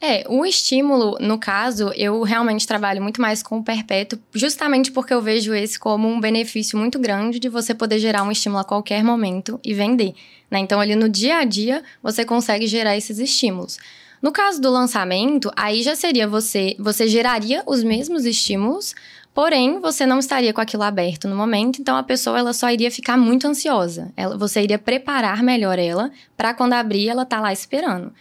[0.01, 5.13] É, o estímulo, no caso, eu realmente trabalho muito mais com o perpétuo, justamente porque
[5.13, 8.65] eu vejo esse como um benefício muito grande de você poder gerar um estímulo a
[8.65, 10.15] qualquer momento e vender.
[10.49, 10.57] Né?
[10.57, 13.77] Então, ali no dia a dia, você consegue gerar esses estímulos.
[14.23, 18.95] No caso do lançamento, aí já seria você, você geraria os mesmos estímulos,
[19.33, 22.89] porém você não estaria com aquilo aberto no momento, então a pessoa ela só iria
[22.89, 24.13] ficar muito ansiosa.
[24.15, 28.13] Ela, você iria preparar melhor ela para quando abrir ela tá lá esperando.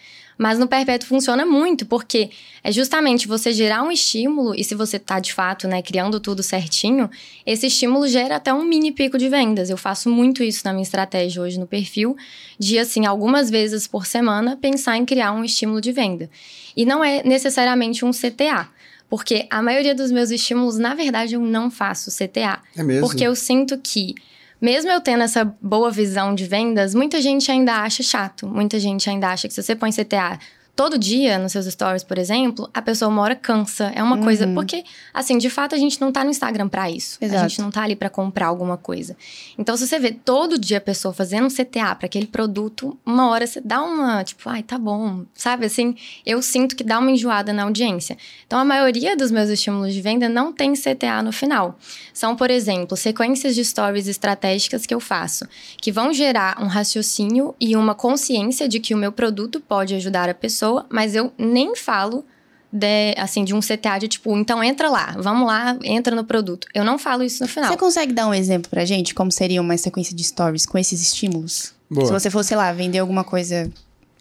[0.43, 2.29] Mas no perpétuo funciona muito, porque
[2.65, 6.43] é justamente você gerar um estímulo, e se você tá de fato, né, criando tudo
[6.43, 7.09] certinho,
[7.47, 9.71] esse estímulo gera até um mini pico de vendas.
[9.71, 12.17] Eu faço muito isso na minha estratégia hoje no perfil,
[12.59, 16.29] de assim, algumas vezes por semana, pensar em criar um estímulo de venda.
[16.77, 18.69] E não é necessariamente um CTA.
[19.09, 22.59] Porque a maioria dos meus estímulos, na verdade, eu não faço CTA.
[22.77, 23.07] É mesmo?
[23.07, 24.17] Porque eu sinto que,
[24.63, 28.47] mesmo eu tendo essa boa visão de vendas, muita gente ainda acha chato.
[28.47, 30.39] Muita gente ainda acha que se você põe CTA
[30.75, 33.93] todo dia nos seus stories, por exemplo, a pessoa uma hora cansa.
[33.95, 34.47] É uma coisa.
[34.49, 37.19] Porque, assim, de fato, a gente não tá no Instagram pra isso.
[37.21, 37.49] A Exato.
[37.49, 39.17] gente não tá ali pra comprar alguma coisa.
[39.59, 43.29] Então, se você vê todo dia a pessoa fazendo um CTA pra aquele produto, uma
[43.29, 45.25] hora você dá uma, tipo, ai, tá bom.
[45.35, 45.95] Sabe assim?
[46.25, 48.17] Eu sinto que dá uma enjoada na audiência.
[48.47, 51.79] Então, a maioria dos meus estímulos de venda não tem CTA no final.
[52.15, 55.47] São, por exemplo, sequências de stories estratégicas que eu faço,
[55.81, 60.29] que vão gerar um raciocínio e uma consciência de que o meu produto pode ajudar
[60.29, 62.25] a pessoa, mas eu nem falo
[62.73, 66.67] de, assim, de um CTA de tipo, então entra lá, vamos lá, entra no produto.
[66.75, 67.71] Eu não falo isso no final.
[67.71, 71.03] Você consegue dar um exemplo pra gente, como seria uma sequência de stories com esses
[71.03, 71.75] estímulos?
[71.91, 72.07] Boa.
[72.07, 73.71] Se você fosse, sei lá, vender alguma coisa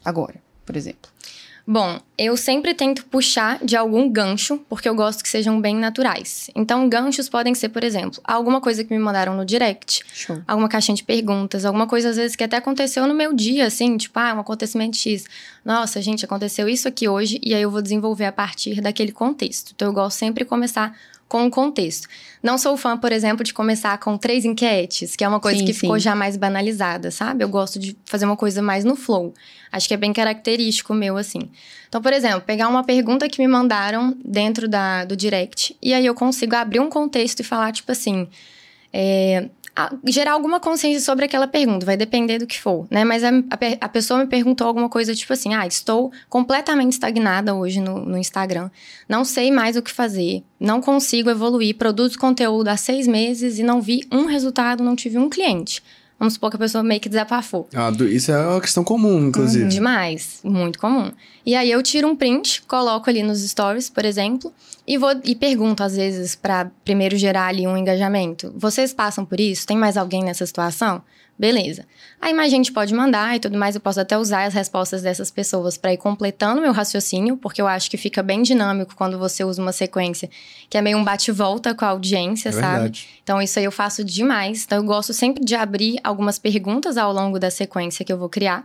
[0.03, 1.10] agora, por exemplo.
[1.71, 6.49] Bom, eu sempre tento puxar de algum gancho, porque eu gosto que sejam bem naturais.
[6.53, 10.43] Então, ganchos podem ser, por exemplo, alguma coisa que me mandaram no direct, Show.
[10.45, 13.95] alguma caixinha de perguntas, alguma coisa às vezes que até aconteceu no meu dia, assim,
[13.95, 15.23] tipo, ah, um acontecimento X.
[15.63, 19.71] Nossa, gente, aconteceu isso aqui hoje, e aí eu vou desenvolver a partir daquele contexto.
[19.73, 20.93] Então, eu gosto sempre de começar
[21.31, 22.09] com o contexto.
[22.43, 25.65] Não sou fã, por exemplo, de começar com três enquetes, que é uma coisa Sim,
[25.65, 25.79] que sim.
[25.79, 27.41] ficou já mais banalizada, sabe?
[27.41, 29.33] Eu gosto de fazer uma coisa mais no flow.
[29.71, 31.49] Acho que é bem característico meu, assim.
[31.87, 36.05] Então, por exemplo, pegar uma pergunta que me mandaram dentro da, do direct, e aí
[36.05, 38.27] eu consigo abrir um contexto e falar, tipo assim.
[38.91, 43.03] é, a- gerar alguma consciência sobre aquela pergunta, vai depender do que for, né?
[43.03, 47.53] Mas a, a a pessoa me perguntou alguma coisa tipo assim: ah, estou completamente estagnada
[47.55, 48.69] hoje no, no Instagram,
[49.07, 53.63] não sei mais o que fazer, não consigo evoluir, produzo conteúdo há seis meses e
[53.63, 55.81] não vi um resultado, não tive um cliente.
[56.21, 57.67] Vamos supor que a pessoa meio que desabafou.
[57.73, 59.67] Ah, isso é uma questão comum, inclusive.
[59.67, 61.11] Demais, muito comum.
[61.43, 64.53] E aí eu tiro um print, coloco ali nos stories, por exemplo,
[64.87, 68.53] e vou e pergunto às vezes para primeiro gerar ali um engajamento.
[68.55, 69.65] Vocês passam por isso?
[69.65, 71.01] Tem mais alguém nessa situação?
[71.41, 71.87] Beleza.
[72.21, 75.31] Aí mais gente pode mandar e tudo mais, eu posso até usar as respostas dessas
[75.31, 79.43] pessoas para ir completando meu raciocínio, porque eu acho que fica bem dinâmico quando você
[79.43, 80.29] usa uma sequência
[80.69, 82.73] que é meio um bate-volta com a audiência, É sabe?
[82.73, 83.09] verdade.
[83.23, 84.65] Então, isso aí eu faço demais.
[84.65, 88.29] Então, eu gosto sempre de abrir algumas perguntas ao longo da sequência que eu vou
[88.29, 88.63] criar.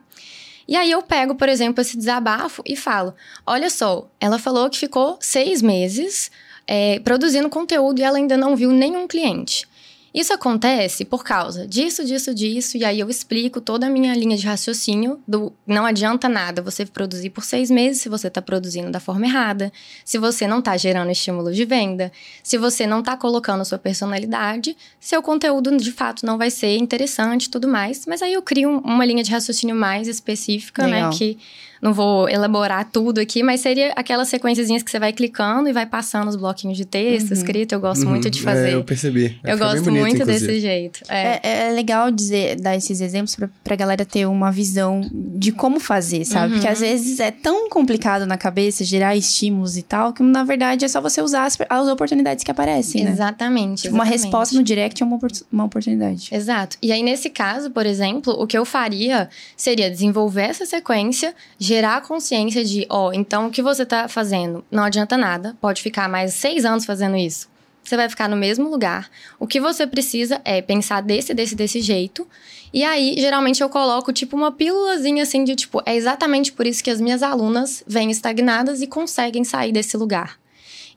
[0.69, 3.15] E aí, eu pego, por exemplo, esse desabafo e falo:
[3.47, 6.31] olha só, ela falou que ficou seis meses
[6.67, 9.67] é, produzindo conteúdo e ela ainda não viu nenhum cliente.
[10.17, 14.35] Isso acontece por causa disso, disso, disso, e aí eu explico toda a minha linha
[14.35, 18.91] de raciocínio do não adianta nada você produzir por seis meses se você está produzindo
[18.91, 19.71] da forma errada,
[20.07, 22.11] se você não está gerando estímulo de venda,
[22.43, 27.45] se você não está colocando sua personalidade, seu conteúdo de fato não vai ser interessante
[27.45, 28.07] e tudo mais.
[28.07, 31.11] Mas aí eu crio um- uma linha de raciocínio mais específica, Legal.
[31.11, 31.17] né?
[31.19, 31.37] Que
[31.83, 35.87] não vou elaborar tudo aqui, mas seria aquelas sequenciazinhas que você vai clicando e vai
[35.87, 37.73] passando os bloquinhos de texto, escrito.
[37.73, 38.45] Eu gosto muito de Uhum.
[38.45, 38.69] fazer.
[38.71, 39.39] É, eu percebi.
[39.43, 40.47] Vai Eu gosto bonito, muito inclusive.
[40.47, 41.01] desse jeito.
[41.09, 41.41] É.
[41.43, 45.79] É, é legal dizer, dar esses exemplos pra, pra galera ter uma visão de como
[45.81, 46.55] fazer, sabe?
[46.55, 50.85] Porque às vezes é tão complicado na cabeça gerar estímulos e tal, que na verdade
[50.85, 53.11] é só você usar as, as oportunidades que aparecem, né?
[53.11, 53.83] Exatamente.
[53.83, 54.23] Tipo, uma exatamente.
[54.25, 55.19] resposta no direct é uma,
[55.53, 56.29] uma oportunidade.
[56.33, 56.77] Exato.
[56.83, 61.35] E aí, nesse caso, por exemplo, o que eu faria seria desenvolver essa sequência,
[61.67, 65.83] gerar a consciência de, ó, então o que você tá fazendo não adianta nada, pode
[65.83, 67.49] ficar mais seis anos fazendo isso.
[67.83, 69.09] Você vai ficar no mesmo lugar.
[69.39, 72.27] O que você precisa é pensar desse, desse, desse jeito.
[72.73, 76.83] E aí, geralmente, eu coloco, tipo, uma pílulazinha assim de, tipo, é exatamente por isso
[76.83, 80.37] que as minhas alunas vêm estagnadas e conseguem sair desse lugar.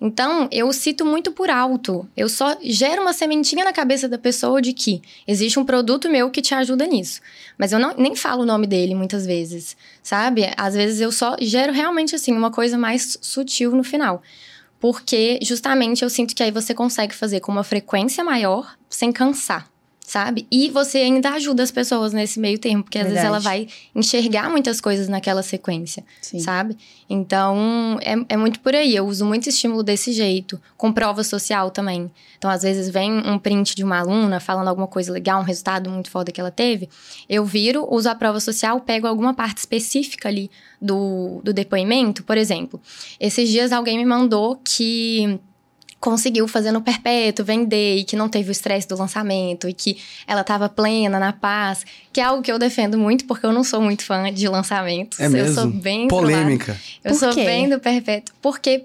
[0.02, 2.08] Então, eu cito muito por alto.
[2.16, 6.30] Eu só gero uma sementinha na cabeça da pessoa de que existe um produto meu
[6.30, 7.20] que te ajuda nisso.
[7.58, 10.50] Mas eu não, nem falo o nome dele muitas vezes, sabe?
[10.56, 14.24] Às vezes eu só gero realmente assim uma coisa mais sutil no final.
[14.80, 19.70] Porque justamente eu sinto que aí você consegue fazer com uma frequência maior sem cansar.
[20.10, 20.48] Sabe?
[20.52, 23.91] E você ainda ajuda as pessoas nesse meio tempo, porque às vezes ela vai Verdade.
[23.93, 26.39] enxergar muitas coisas naquela sequência Sim.
[26.39, 26.76] sabe?
[27.08, 28.95] Então, é, é muito por aí.
[28.95, 32.10] Eu uso muito estímulo desse jeito, com prova social também.
[32.39, 35.91] Então, às vezes, vem um print de uma aluna falando alguma coisa legal, um resultado
[35.91, 36.89] muito foda que ela teve.
[37.30, 40.50] Eu viro, uso a prova social, pego alguma parte específica ali
[40.82, 42.24] do, do depoimento.
[42.24, 42.82] Por exemplo,
[43.19, 45.39] esses dias alguém me mandou que
[46.00, 49.98] conseguiu fazer no perpétuo, vender e que não teve o estresse do lançamento e que
[50.26, 53.64] ela estava plena, na paz, que é algo que eu defendo muito porque eu não
[53.64, 55.20] sou muito fã de lançamentos.
[55.20, 55.56] É Eu mesmo?
[55.56, 56.78] sou bem Polêmica.
[57.04, 57.44] eu Por sou quê?
[57.44, 58.84] bem do perpétuo porque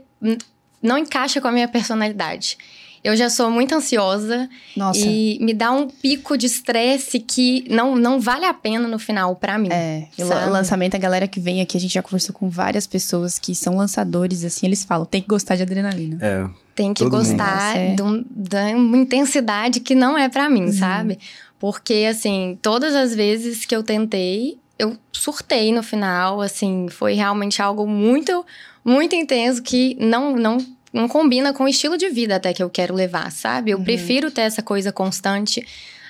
[0.83, 2.59] não encaixa com a minha personalidade.
[3.05, 4.99] Eu já sou muito ansiosa Nossa.
[5.07, 9.37] e me dá um pico de estresse que não, não vale a pena no final
[9.37, 9.69] pra mim.
[9.71, 10.51] É, o Sabe?
[10.51, 13.77] lançamento, a galera que vem aqui, a gente já conversou com várias pessoas que são
[13.77, 16.19] lançadores, assim, eles falam, tem que gostar de adrenalina.
[16.23, 16.49] É.
[16.75, 17.95] Tem que gostar é.
[17.95, 21.19] de, um- de uma intensidade que não é pra mim, sabe?
[21.59, 27.61] Porque, assim, todas as vezes que eu tentei, eu surtei no final, assim, foi realmente
[27.63, 28.45] algo muito,
[28.85, 30.59] muito intenso que não, não,
[30.95, 33.73] não combina com o estilo de vida até que eu quero levar, sabe?
[33.73, 35.67] Eu prefiro ter essa coisa constante.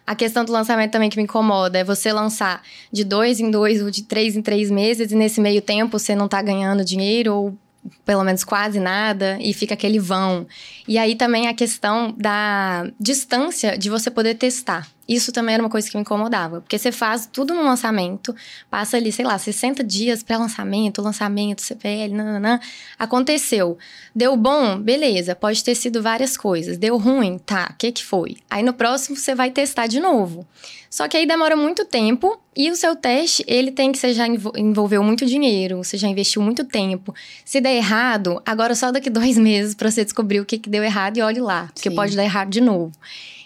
[0.07, 3.83] A questão do lançamento também que me incomoda é você lançar de dois em dois
[3.83, 7.35] ou de três em três meses e nesse meio tempo você não tá ganhando dinheiro
[7.35, 7.59] ou
[8.05, 10.47] pelo menos quase nada e fica aquele vão.
[10.87, 14.87] E aí também a questão da distância de você poder testar.
[15.09, 18.35] Isso também era uma coisa que me incomodava, porque você faz tudo no lançamento,
[18.71, 22.59] passa ali, sei lá, 60 dias pré-lançamento, lançamento, CPL, nananã.
[22.99, 23.77] Aconteceu.
[24.15, 24.79] Deu bom?
[24.79, 26.79] Beleza, pode ter sido várias coisas.
[26.79, 27.39] Deu ruim?
[27.39, 28.37] Tá, o que que foi?
[28.49, 30.47] Aí no próximo você vai testar de novo.
[30.95, 34.29] Só que aí demora muito tempo e o seu teste, ele tem que você já
[34.29, 37.13] envolveu muito dinheiro, você já investiu muito tempo.
[37.45, 40.85] Se der errado, agora só daqui dois meses para você descobrir o que, que deu
[40.85, 41.97] errado e olhe lá, porque Sim.
[41.97, 42.93] pode dar errado de novo.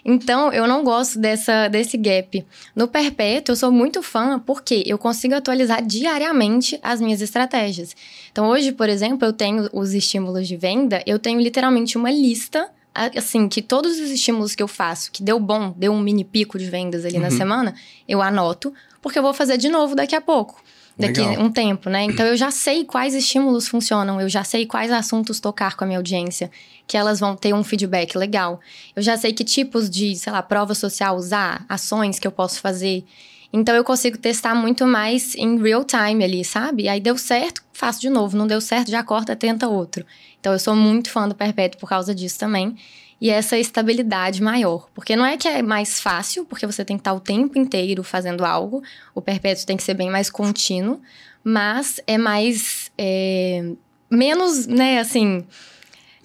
[0.05, 2.45] Então, eu não gosto dessa, desse gap.
[2.75, 7.95] No Perpétuo, eu sou muito fã porque eu consigo atualizar diariamente as minhas estratégias.
[8.31, 12.69] Então, hoje, por exemplo, eu tenho os estímulos de venda, eu tenho literalmente uma lista
[12.93, 16.57] assim, que todos os estímulos que eu faço, que deu bom, deu um mini pico
[16.57, 17.21] de vendas ali uhum.
[17.21, 17.73] na semana,
[18.07, 20.61] eu anoto, porque eu vou fazer de novo daqui a pouco.
[20.99, 21.41] Daqui Legal.
[21.41, 22.03] um tempo, né?
[22.03, 25.87] Então eu já sei quais estímulos funcionam, eu já sei quais assuntos tocar com a
[25.87, 26.51] minha audiência,
[26.85, 28.59] que elas vão ter um feedback legal.
[28.93, 32.59] Eu já sei que tipos de, sei lá, prova social usar, ações que eu posso
[32.59, 33.05] fazer.
[33.53, 36.89] Então eu consigo testar muito mais em real time ali, sabe?
[36.89, 38.35] Aí deu certo, faço de novo.
[38.35, 40.05] Não deu certo, já corta, tenta outro.
[40.39, 42.75] Então eu sou muito fã do Perpétuo por causa disso também.
[43.21, 44.87] E essa estabilidade maior.
[44.93, 48.03] Porque não é que é mais fácil, porque você tem que estar o tempo inteiro
[48.03, 48.81] fazendo algo.
[49.13, 51.01] O Perpétuo tem que ser bem mais contínuo.
[51.43, 52.91] Mas é mais.
[52.97, 53.71] É,
[54.09, 55.43] menos, né, assim.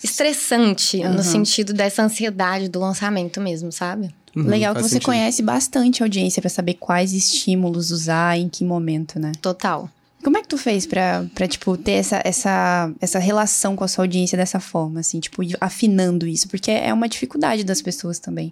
[0.02, 1.14] Estressante, uhum.
[1.14, 4.14] no sentido dessa ansiedade do lançamento mesmo, sabe?
[4.36, 5.06] Uhum, Legal que você sentido.
[5.06, 9.32] conhece bastante a audiência para saber quais estímulos usar em que momento, né?
[9.40, 9.88] Total.
[10.24, 13.88] Como é que tu fez pra, pra tipo, ter essa, essa, essa relação com a
[13.88, 16.48] sua audiência dessa forma, assim, tipo, afinando isso?
[16.48, 18.50] Porque é uma dificuldade das pessoas também.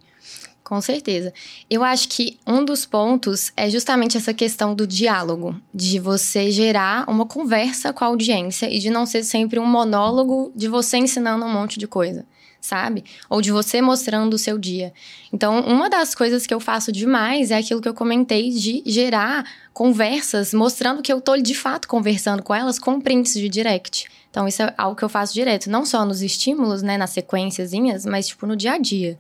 [0.62, 1.32] Com certeza.
[1.70, 7.08] Eu acho que um dos pontos é justamente essa questão do diálogo, de você gerar
[7.08, 11.44] uma conversa com a audiência e de não ser sempre um monólogo de você ensinando
[11.44, 12.24] um monte de coisa
[12.62, 13.05] sabe?
[13.29, 14.94] Ou de você mostrando o seu dia.
[15.33, 19.44] Então, uma das coisas que eu faço demais é aquilo que eu comentei de gerar
[19.75, 24.07] conversas, mostrando que eu tô de fato conversando com elas com prints de direct.
[24.31, 28.07] Então, isso é algo que eu faço direto, não só nos estímulos, né, nas sequênciazinhas,
[28.07, 29.18] mas tipo no dia a dia.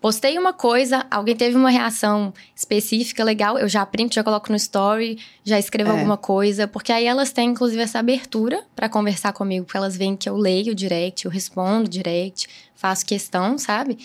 [0.00, 4.56] Postei uma coisa, alguém teve uma reação específica, legal, eu já printo, já coloco no
[4.56, 5.92] story, já escrevo é.
[5.92, 10.16] alguma coisa, porque aí elas têm inclusive essa abertura para conversar comigo, porque elas veem
[10.16, 12.48] que eu leio direct, eu respondo direct,
[12.80, 13.98] faço questão, sabe?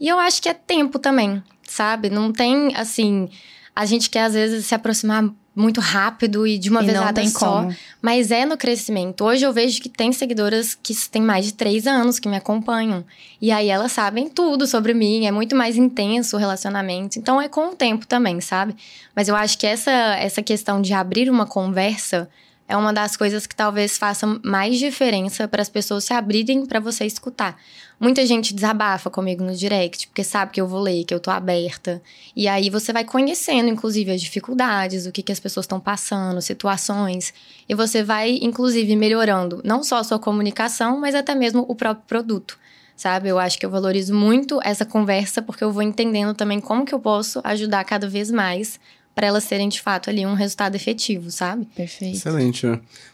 [0.00, 2.10] E eu acho que é tempo também, sabe?
[2.10, 3.28] Não tem assim,
[3.74, 7.62] a gente quer às vezes se aproximar muito rápido e de uma vez só.
[7.62, 7.76] Como.
[8.00, 9.24] Mas é no crescimento.
[9.24, 13.04] Hoje eu vejo que tem seguidoras que têm mais de três anos que me acompanham.
[13.40, 17.18] E aí elas sabem tudo sobre mim, é muito mais intenso o relacionamento.
[17.18, 18.76] Então é com o tempo também, sabe?
[19.14, 22.28] Mas eu acho que essa, essa questão de abrir uma conversa
[22.68, 26.78] é uma das coisas que talvez faça mais diferença para as pessoas se abrirem para
[26.78, 27.58] você escutar.
[27.98, 31.30] Muita gente desabafa comigo no direct, porque sabe que eu vou ler, que eu tô
[31.30, 32.02] aberta.
[32.36, 36.42] E aí você vai conhecendo, inclusive, as dificuldades, o que, que as pessoas estão passando,
[36.42, 37.32] situações.
[37.66, 42.04] E você vai, inclusive, melhorando não só a sua comunicação, mas até mesmo o próprio
[42.06, 42.58] produto.
[42.94, 43.28] Sabe?
[43.28, 46.94] Eu acho que eu valorizo muito essa conversa, porque eu vou entendendo também como que
[46.94, 48.78] eu posso ajudar cada vez mais
[49.18, 51.66] para elas terem de fato ali um resultado efetivo, sabe?
[51.74, 52.18] Perfeito.
[52.18, 52.64] Excelente.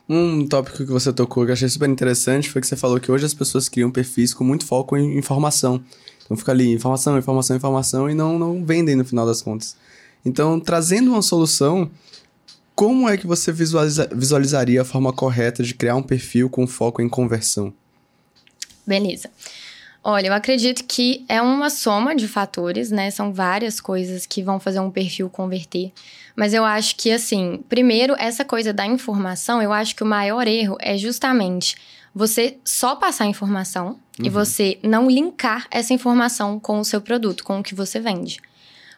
[0.06, 3.10] Um tópico que você tocou que eu achei super interessante foi que você falou que
[3.10, 5.82] hoje as pessoas criam perfis com muito foco em informação.
[6.22, 9.78] Então fica ali informação, informação, informação e não, não vendem no final das contas.
[10.22, 11.90] Então, trazendo uma solução,
[12.74, 17.00] como é que você visualiza, visualizaria a forma correta de criar um perfil com foco
[17.00, 17.72] em conversão?
[18.86, 19.30] Beleza.
[20.06, 23.10] Olha, eu acredito que é uma soma de fatores, né?
[23.10, 25.92] São várias coisas que vão fazer um perfil converter.
[26.36, 30.46] Mas eu acho que, assim, primeiro, essa coisa da informação, eu acho que o maior
[30.46, 31.74] erro é justamente
[32.14, 34.26] você só passar informação uhum.
[34.26, 38.42] e você não linkar essa informação com o seu produto, com o que você vende.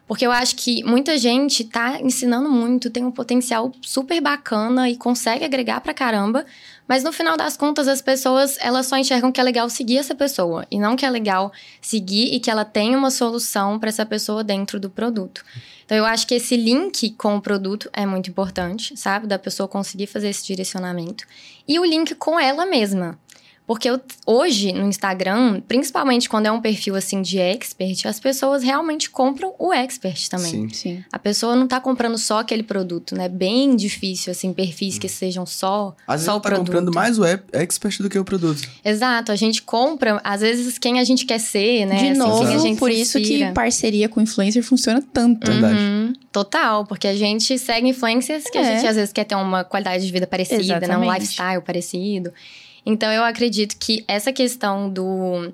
[0.07, 4.95] Porque eu acho que muita gente tá ensinando muito, tem um potencial super bacana e
[4.95, 6.45] consegue agregar pra caramba,
[6.87, 10.15] mas no final das contas as pessoas, elas só enxergam que é legal seguir essa
[10.15, 14.05] pessoa e não que é legal seguir e que ela tem uma solução para essa
[14.05, 15.43] pessoa dentro do produto.
[15.85, 19.25] Então eu acho que esse link com o produto é muito importante, sabe?
[19.25, 21.25] Da pessoa conseguir fazer esse direcionamento
[21.67, 23.17] e o link com ela mesma.
[23.67, 28.63] Porque eu, hoje, no Instagram, principalmente quando é um perfil assim de expert, as pessoas
[28.63, 30.69] realmente compram o expert também.
[30.69, 30.69] Sim.
[30.69, 31.03] Sim.
[31.11, 33.27] A pessoa não tá comprando só aquele produto, né?
[33.27, 34.99] Bem difícil, assim, perfis hum.
[34.99, 36.65] que sejam só, às só vezes o tá produto.
[36.65, 38.61] comprando mais o expert do que o produto.
[38.85, 39.33] Exato.
[39.33, 41.97] A gente compra, às vezes, quem a gente quer ser, né?
[41.97, 45.51] De assim, novo, por isso que parceria com influencer funciona tanto.
[45.51, 45.77] Verdade.
[45.77, 48.61] Uhum, total, porque a gente segue influencers que é.
[48.61, 50.97] a gente às vezes quer ter uma qualidade de vida parecida, né?
[50.97, 52.31] Um lifestyle parecido.
[52.89, 55.53] Então eu acredito que essa questão do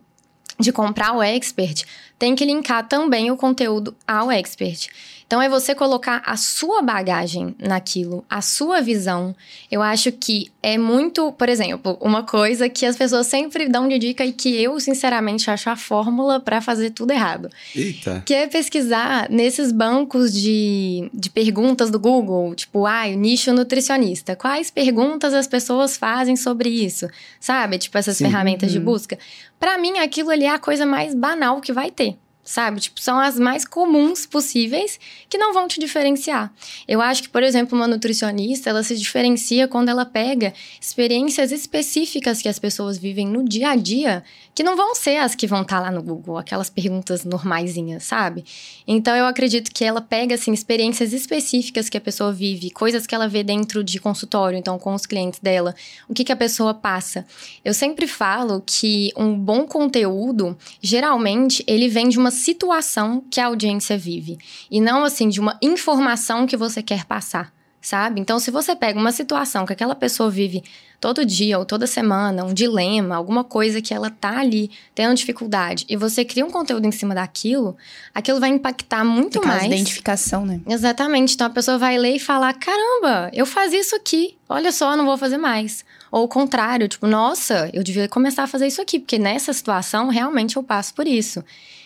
[0.59, 1.83] de comprar o expert
[2.19, 4.87] tem que linkar também o conteúdo ao expert.
[5.33, 9.35] Então é você colocar a sua bagagem naquilo, a sua visão.
[9.71, 13.97] Eu acho que é muito, por exemplo, uma coisa que as pessoas sempre dão de
[13.97, 17.49] dica e que eu sinceramente acho a fórmula para fazer tudo errado.
[17.75, 18.21] Eita.
[18.23, 24.35] Que é pesquisar nesses bancos de, de perguntas do Google, tipo, ah, nicho nutricionista.
[24.35, 27.07] Quais perguntas as pessoas fazem sobre isso?
[27.39, 27.79] Sabe?
[27.79, 28.25] Tipo, essas Sim.
[28.25, 28.85] ferramentas de Uhum.
[28.85, 29.17] busca.
[29.59, 32.17] Para mim, aquilo ali é a coisa mais banal que vai ter.
[32.43, 32.81] Sabe?
[32.81, 36.53] Tipo, são as mais comuns possíveis que não vão te diferenciar.
[36.85, 42.41] Eu acho que, por exemplo, uma nutricionista, ela se diferencia quando ela pega experiências específicas
[42.41, 44.23] que as pessoas vivem no dia a dia,
[44.55, 48.45] que não vão ser as que vão estar lá no Google, aquelas perguntas normaisinhas, sabe?
[48.87, 53.15] Então eu acredito que ela pega assim experiências específicas que a pessoa vive, coisas que
[53.15, 55.73] ela vê dentro de consultório, então com os clientes dela,
[56.07, 57.25] o que que a pessoa passa.
[57.63, 63.47] Eu sempre falo que um bom conteúdo, geralmente, ele vem de uma situação que a
[63.47, 64.37] audiência vive
[64.69, 67.51] e não assim de uma informação que você quer passar.
[67.83, 68.21] Sabe?
[68.21, 70.63] Então, se você pega uma situação que aquela pessoa vive
[71.01, 75.85] todo dia ou toda semana, um dilema, alguma coisa que ela tá ali tendo dificuldade,
[75.89, 77.75] e você cria um conteúdo em cima daquilo,
[78.15, 79.65] aquilo vai impactar muito Por mais.
[79.65, 80.61] identificação, né?
[80.65, 81.35] Exatamente.
[81.35, 85.03] Então a pessoa vai ler e falar: caramba, eu fazia isso aqui, olha só, não
[85.03, 85.83] vou fazer mais.
[86.09, 90.07] Ou o contrário, tipo, nossa, eu devia começar a fazer isso aqui, porque nessa situação
[90.07, 91.43] realmente eu passo por isso.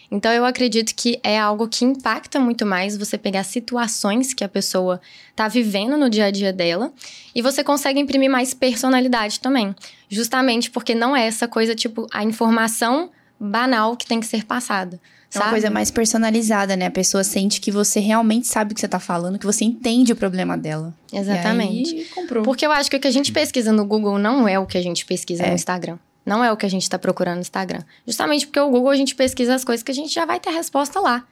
[0.09, 4.47] Então eu acredito que é algo que impacta muito mais você pegar situações que a
[4.49, 5.01] pessoa
[5.35, 6.91] tá vivendo no dia a dia dela
[7.35, 9.75] e você consegue imprimir mais personalidade também.
[10.09, 14.99] Justamente porque não é essa coisa, tipo, a informação banal que tem que ser passada.
[15.33, 15.51] É uma sabe?
[15.51, 16.85] coisa mais personalizada, né?
[16.85, 20.13] A pessoa sente que você realmente sabe o que você tá falando, que você entende
[20.13, 20.93] o problema dela.
[21.11, 21.93] Exatamente.
[21.93, 22.43] E aí, comprou.
[22.43, 24.77] Porque eu acho que o que a gente pesquisa no Google não é o que
[24.77, 25.49] a gente pesquisa É.
[25.49, 25.97] no Instagram.
[26.27, 27.81] Não é o que a gente está procurando no Instagram.
[28.05, 30.49] Justamente porque o Google a gente pesquisa as coisas que a gente já vai ter
[30.49, 31.25] a resposta lá.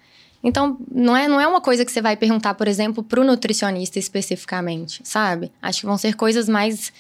[0.44, 4.00] Então, não é, não é uma coisa que você vai perguntar, por exemplo, pro nutricionista
[4.00, 5.52] especificamente, sabe?
[5.62, 6.94] Acho que vão ser coisas mais,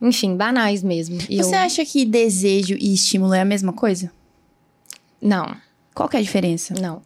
[0.00, 1.18] enfim, banais mesmo.
[1.28, 1.60] E Você eu...
[1.60, 4.12] acha que desejo e estímulo é a mesma coisa?
[5.20, 5.56] Não,
[5.94, 6.74] Qual que é a diferença?
[6.80, 7.02] Não.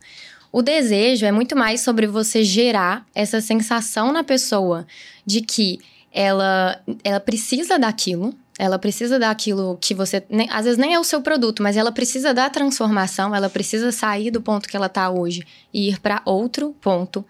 [0.52, 4.86] O desejo é muito mais sobre você gerar essa sensação na pessoa
[5.24, 5.80] de que
[6.12, 10.24] ela, ela precisa daquilo, ela precisa daquilo que você.
[10.30, 13.92] nem- às vezes nem é o seu produto, mas ela precisa da transformação, ela precisa
[13.92, 15.42] sair do ponto que ela tá hoje
[15.72, 17.24] e ir para outro ponto.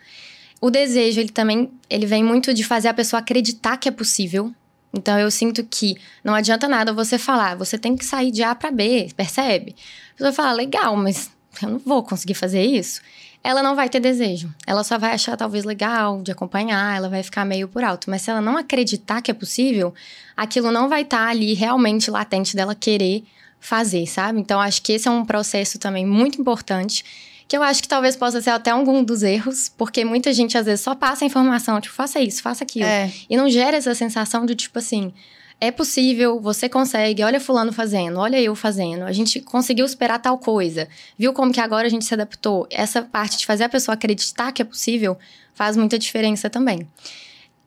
[0.60, 4.52] O desejo, ele também ele vem muito de fazer a pessoa acreditar que é possível.
[4.92, 8.54] Então eu sinto que não adianta nada você falar, você tem que sair de A
[8.54, 9.76] para B, percebe?
[10.14, 11.30] A pessoa fala, legal, mas
[11.62, 13.00] eu não vou conseguir fazer isso.
[13.46, 14.52] Ela não vai ter desejo.
[14.66, 18.10] Ela só vai achar talvez legal de acompanhar, ela vai ficar meio por alto.
[18.10, 19.94] Mas se ela não acreditar que é possível,
[20.36, 23.22] aquilo não vai estar ali realmente latente dela querer
[23.60, 24.40] fazer, sabe?
[24.40, 27.04] Então acho que esse é um processo também muito importante.
[27.46, 30.66] Que eu acho que talvez possa ser até algum dos erros, porque muita gente às
[30.66, 32.84] vezes só passa a informação, tipo, faça isso, faça aquilo.
[32.84, 33.12] É.
[33.30, 35.14] E não gera essa sensação de tipo assim,
[35.60, 40.38] é possível, você consegue, olha fulano fazendo, olha eu fazendo, a gente conseguiu superar tal
[40.38, 40.86] coisa.
[41.18, 42.66] Viu como que agora a gente se adaptou?
[42.70, 45.16] Essa parte de fazer a pessoa acreditar que é possível
[45.54, 46.86] faz muita diferença também.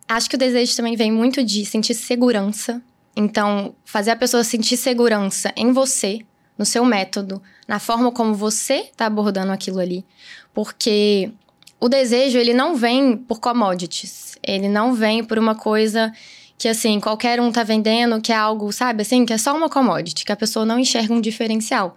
[0.08, 2.82] Acho que o desejo também vem muito de sentir segurança.
[3.16, 6.20] Então, fazer a pessoa sentir segurança em você,
[6.58, 10.06] no seu método, na forma como você está abordando aquilo ali.
[10.54, 11.32] Porque
[11.80, 14.38] o desejo, ele não vem por commodities.
[14.44, 16.14] Ele não vem por uma coisa
[16.60, 19.70] que, assim, qualquer um tá vendendo, que é algo, sabe, assim, que é só uma
[19.70, 21.96] commodity, que a pessoa não enxerga um diferencial.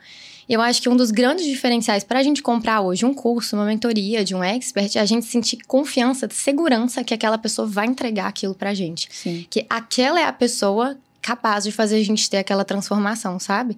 [0.49, 3.65] Eu acho que um dos grandes diferenciais para a gente comprar hoje um curso, uma
[3.65, 8.29] mentoria de um expert, é a gente sentir confiança, segurança que aquela pessoa vai entregar
[8.29, 9.09] aquilo pra gente.
[9.11, 9.45] Sim.
[9.51, 13.77] Que aquela é a pessoa capaz de fazer a gente ter aquela transformação, sabe?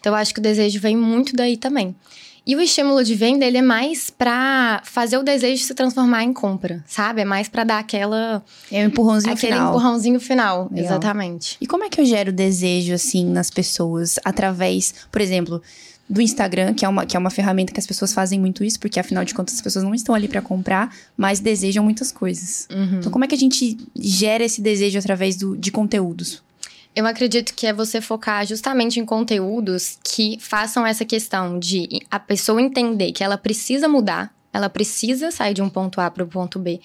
[0.00, 1.94] Então eu acho que o desejo vem muito daí também.
[2.46, 6.32] E o estímulo de venda, ele é mais pra fazer o desejo se transformar em
[6.32, 7.22] compra, sabe?
[7.22, 9.70] É mais pra dar aquela É um empurrãozinho aquele final.
[9.70, 10.84] empurrãozinho final, Legal.
[10.84, 11.56] exatamente.
[11.58, 14.18] E como é que eu gero desejo, assim, nas pessoas?
[14.22, 15.62] Através, por exemplo,
[16.06, 18.78] do Instagram, que é, uma, que é uma ferramenta que as pessoas fazem muito isso,
[18.78, 22.68] porque afinal de contas as pessoas não estão ali pra comprar, mas desejam muitas coisas.
[22.70, 22.98] Uhum.
[22.98, 26.42] Então, como é que a gente gera esse desejo através do, de conteúdos?
[26.94, 32.20] Eu acredito que é você focar justamente em conteúdos que façam essa questão de a
[32.20, 36.26] pessoa entender que ela precisa mudar, ela precisa sair de um ponto A para o
[36.28, 36.80] ponto B.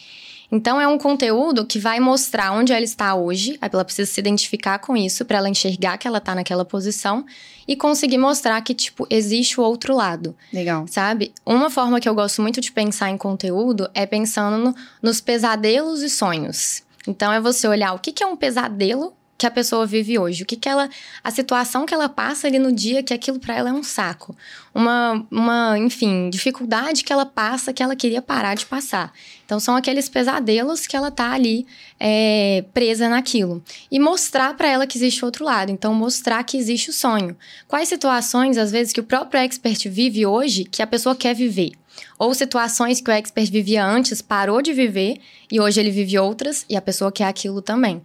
[0.51, 4.79] Então é um conteúdo que vai mostrar onde ela está hoje, ela precisa se identificar
[4.79, 7.23] com isso para ela enxergar que ela está naquela posição
[7.67, 10.87] e conseguir mostrar que tipo existe o outro lado Legal.
[10.87, 11.31] sabe?
[11.45, 16.01] Uma forma que eu gosto muito de pensar em conteúdo é pensando no- nos pesadelos
[16.01, 16.81] e sonhos.
[17.07, 20.43] Então é você olhar o que, que é um pesadelo que a pessoa vive hoje,
[20.43, 20.89] o que, que ela,
[21.23, 24.35] a situação que ela passa ali no dia, que aquilo para ela é um saco,
[24.75, 29.13] uma, uma, enfim, dificuldade que ela passa que ela queria parar de passar.
[29.45, 31.65] Então são aqueles pesadelos que ela tá ali
[31.97, 35.71] é, presa naquilo e mostrar para ela que existe outro lado.
[35.71, 37.35] Então mostrar que existe o sonho.
[37.65, 41.71] Quais situações às vezes que o próprio expert vive hoje que a pessoa quer viver?
[42.17, 45.17] Ou situações que o expert vivia antes, parou de viver
[45.49, 48.01] e hoje ele vive outras e a pessoa quer aquilo também.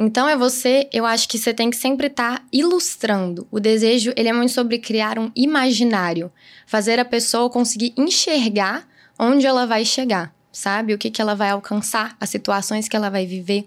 [0.00, 3.48] Então é você, eu acho que você tem que sempre estar tá ilustrando.
[3.50, 6.30] O desejo, ele é muito sobre criar um imaginário,
[6.68, 8.86] fazer a pessoa conseguir enxergar
[9.18, 10.94] onde ela vai chegar, sabe?
[10.94, 13.66] O que, que ela vai alcançar, as situações que ela vai viver.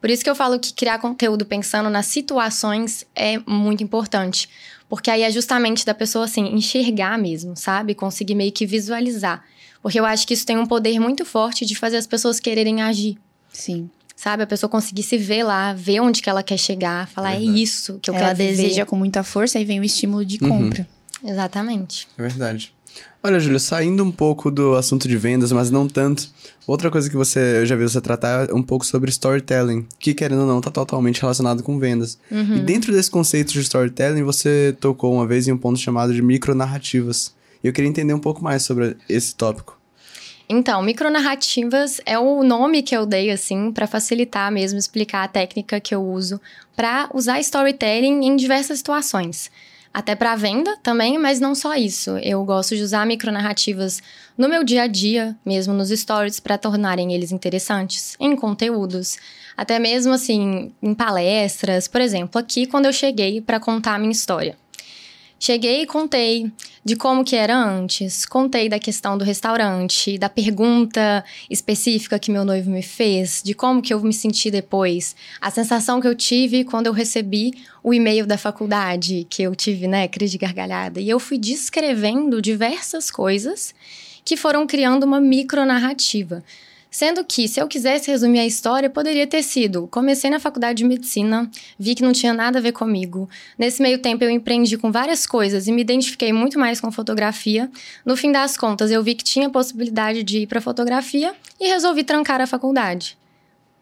[0.00, 4.48] Por isso que eu falo que criar conteúdo pensando nas situações é muito importante.
[4.88, 7.92] Porque aí é justamente da pessoa, assim, enxergar mesmo, sabe?
[7.92, 9.44] Conseguir meio que visualizar.
[9.82, 12.82] Porque eu acho que isso tem um poder muito forte de fazer as pessoas quererem
[12.82, 13.18] agir.
[13.52, 13.90] Sim
[14.22, 14.44] sabe?
[14.44, 17.58] A pessoa conseguir se ver lá, ver onde que ela quer chegar, falar, é Verdade.
[17.58, 20.38] é isso que eu ela quero deseja com muita força, aí vem o estímulo de
[20.40, 20.48] uhum.
[20.48, 20.86] compra.
[21.24, 22.06] Exatamente.
[22.16, 22.72] É verdade.
[23.20, 26.28] Olha, Júlio, saindo um pouco do assunto de vendas, mas não tanto,
[26.68, 30.14] outra coisa que você eu já vi você tratar é um pouco sobre storytelling, que
[30.14, 32.16] querendo ou não está totalmente relacionado com vendas.
[32.30, 32.58] Uhum.
[32.58, 36.22] E dentro desse conceito de storytelling, você tocou uma vez em um ponto chamado de
[36.22, 37.34] micronarrativas.
[37.62, 39.81] E eu queria entender um pouco mais sobre esse tópico.
[40.54, 45.80] Então, micronarrativas é o nome que eu dei, assim, para facilitar mesmo, explicar a técnica
[45.80, 46.38] que eu uso
[46.76, 49.50] para usar storytelling em diversas situações.
[49.94, 52.18] Até para venda também, mas não só isso.
[52.18, 54.02] Eu gosto de usar micronarrativas
[54.36, 59.16] no meu dia a dia, mesmo nos stories, para tornarem eles interessantes, em conteúdos,
[59.56, 61.88] até mesmo assim, em palestras.
[61.88, 64.61] Por exemplo, aqui quando eu cheguei para contar a minha história.
[65.44, 66.52] Cheguei e contei
[66.84, 72.44] de como que era antes, contei da questão do restaurante, da pergunta específica que meu
[72.44, 76.62] noivo me fez, de como que eu me senti depois, a sensação que eu tive
[76.62, 81.00] quando eu recebi o e-mail da faculdade, que eu tive, né, crise de gargalhada.
[81.00, 83.74] E eu fui descrevendo diversas coisas
[84.24, 86.44] que foram criando uma micronarrativa.
[86.92, 90.84] Sendo que, se eu quisesse resumir a história, poderia ter sido: comecei na faculdade de
[90.84, 93.26] medicina, vi que não tinha nada a ver comigo.
[93.58, 97.70] Nesse meio tempo, eu empreendi com várias coisas e me identifiquei muito mais com fotografia.
[98.04, 102.04] No fim das contas, eu vi que tinha possibilidade de ir para fotografia e resolvi
[102.04, 103.16] trancar a faculdade.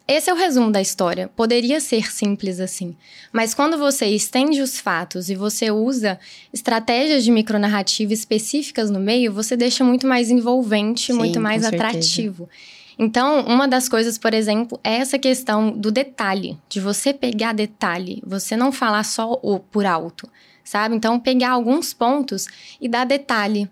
[0.07, 1.29] Esse é o resumo da história.
[1.35, 2.97] Poderia ser simples assim.
[3.33, 6.19] Mas quando você estende os fatos e você usa
[6.53, 12.49] estratégias de micronarrativa específicas no meio, você deixa muito mais envolvente, Sim, muito mais atrativo.
[12.49, 12.80] Certeza.
[13.03, 18.23] Então, uma das coisas, por exemplo, é essa questão do detalhe, de você pegar detalhe,
[18.27, 20.29] você não falar só o por alto,
[20.63, 20.97] sabe?
[20.97, 22.47] Então, pegar alguns pontos
[22.79, 23.71] e dar detalhe,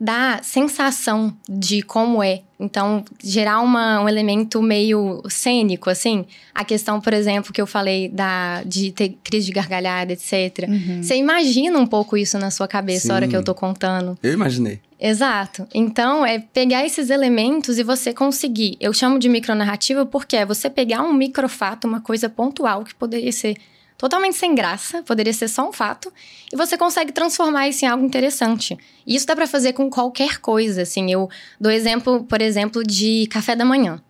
[0.00, 2.40] dar sensação de como é.
[2.58, 6.24] Então, gerar uma, um elemento meio cênico, assim.
[6.54, 10.66] A questão, por exemplo, que eu falei da, de ter crise de gargalhada, etc.
[10.68, 11.02] Uhum.
[11.02, 13.12] Você imagina um pouco isso na sua cabeça Sim.
[13.12, 14.18] a hora que eu tô contando.
[14.22, 14.80] Eu imaginei.
[14.98, 15.66] Exato.
[15.74, 18.76] Então, é pegar esses elementos e você conseguir.
[18.80, 23.32] Eu chamo de micronarrativa porque é você pegar um microfato, uma coisa pontual que poderia
[23.32, 23.56] ser
[24.00, 26.10] totalmente sem graça, poderia ser só um fato,
[26.50, 28.78] e você consegue transformar isso em algo interessante.
[29.06, 31.12] E isso dá para fazer com qualquer coisa, assim.
[31.12, 31.28] Eu
[31.60, 34.00] dou exemplo, por exemplo, de café da manhã.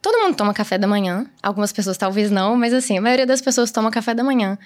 [0.00, 3.40] Todo mundo toma café da manhã, algumas pessoas talvez não, mas assim, a maioria das
[3.40, 4.56] pessoas toma café da manhã.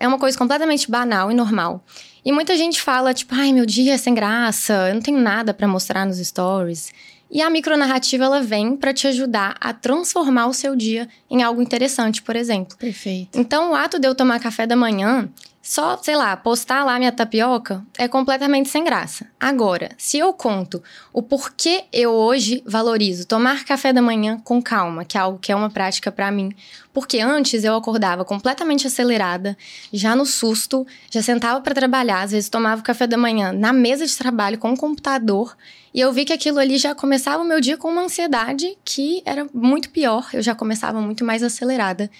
[0.00, 1.84] É uma coisa completamente banal e normal.
[2.24, 5.52] E muita gente fala, tipo, ai, meu dia é sem graça, eu não tenho nada
[5.52, 6.94] para mostrar nos stories.
[7.30, 11.60] E a micronarrativa ela vem para te ajudar a transformar o seu dia em algo
[11.60, 12.76] interessante, por exemplo.
[12.78, 13.38] Perfeito.
[13.38, 15.28] Então, o ato de eu tomar café da manhã,
[15.68, 19.26] só, sei lá, postar lá minha tapioca é completamente sem graça.
[19.38, 25.04] Agora, se eu conto o porquê eu hoje valorizo tomar café da manhã com calma,
[25.04, 26.54] que é algo que é uma prática para mim,
[26.90, 29.54] porque antes eu acordava completamente acelerada,
[29.92, 33.70] já no susto, já sentava para trabalhar, às vezes tomava o café da manhã na
[33.70, 35.54] mesa de trabalho com o computador,
[35.92, 39.22] e eu vi que aquilo ali já começava o meu dia com uma ansiedade que
[39.22, 42.10] era muito pior, eu já começava muito mais acelerada.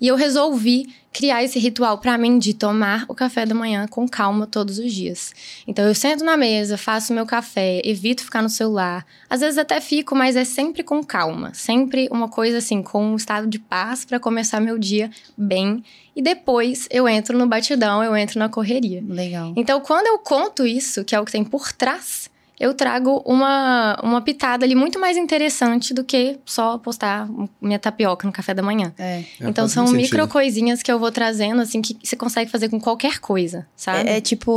[0.00, 4.06] E eu resolvi criar esse ritual para mim de tomar o café da manhã com
[4.06, 5.32] calma todos os dias.
[5.66, 9.04] Então eu sento na mesa, faço meu café, evito ficar no celular.
[9.28, 13.16] Às vezes até fico, mas é sempre com calma, sempre uma coisa assim, com um
[13.16, 15.82] estado de paz para começar meu dia bem.
[16.14, 19.02] E depois eu entro no batidão, eu entro na correria.
[19.08, 19.54] Legal.
[19.56, 22.27] Então quando eu conto isso, que é o que tem por trás,
[22.60, 27.28] eu trago uma, uma pitada ali muito mais interessante do que só postar
[27.60, 28.92] minha tapioca no café da manhã.
[28.98, 29.18] É.
[29.18, 30.32] É, então faz são muito micro sentido.
[30.32, 34.08] coisinhas que eu vou trazendo, assim, que você consegue fazer com qualquer coisa, sabe?
[34.08, 34.52] É, é tipo,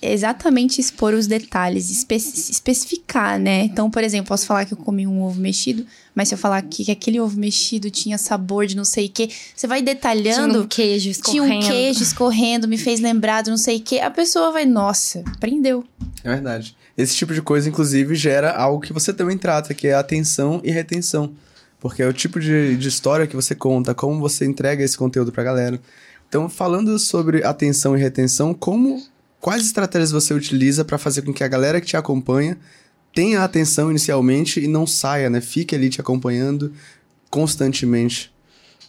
[0.00, 3.64] exatamente expor os detalhes, espe- especificar, né?
[3.64, 6.60] Então, por exemplo, posso falar que eu comi um ovo mexido, mas se eu falar
[6.62, 9.94] que, que aquele ovo mexido tinha sabor de não sei o quê, você vai Tinha
[9.94, 10.62] detalhando.
[10.62, 11.64] um queijo Tinha escorrendo.
[11.66, 13.98] um queijo escorrendo, me fez lembrar do não sei o quê.
[14.00, 15.84] A pessoa vai, nossa, prendeu.
[16.22, 16.76] É verdade.
[16.96, 20.70] Esse tipo de coisa, inclusive, gera algo que você também trata, que é atenção e
[20.70, 21.34] retenção.
[21.80, 25.32] Porque é o tipo de, de história que você conta, como você entrega esse conteúdo
[25.32, 25.80] pra galera.
[26.28, 29.02] Então, falando sobre atenção e retenção, como
[29.40, 32.56] quais estratégias você utiliza para fazer com que a galera que te acompanha
[33.14, 35.40] tenha atenção inicialmente e não saia, né?
[35.40, 36.72] Fique ali te acompanhando
[37.28, 38.32] constantemente.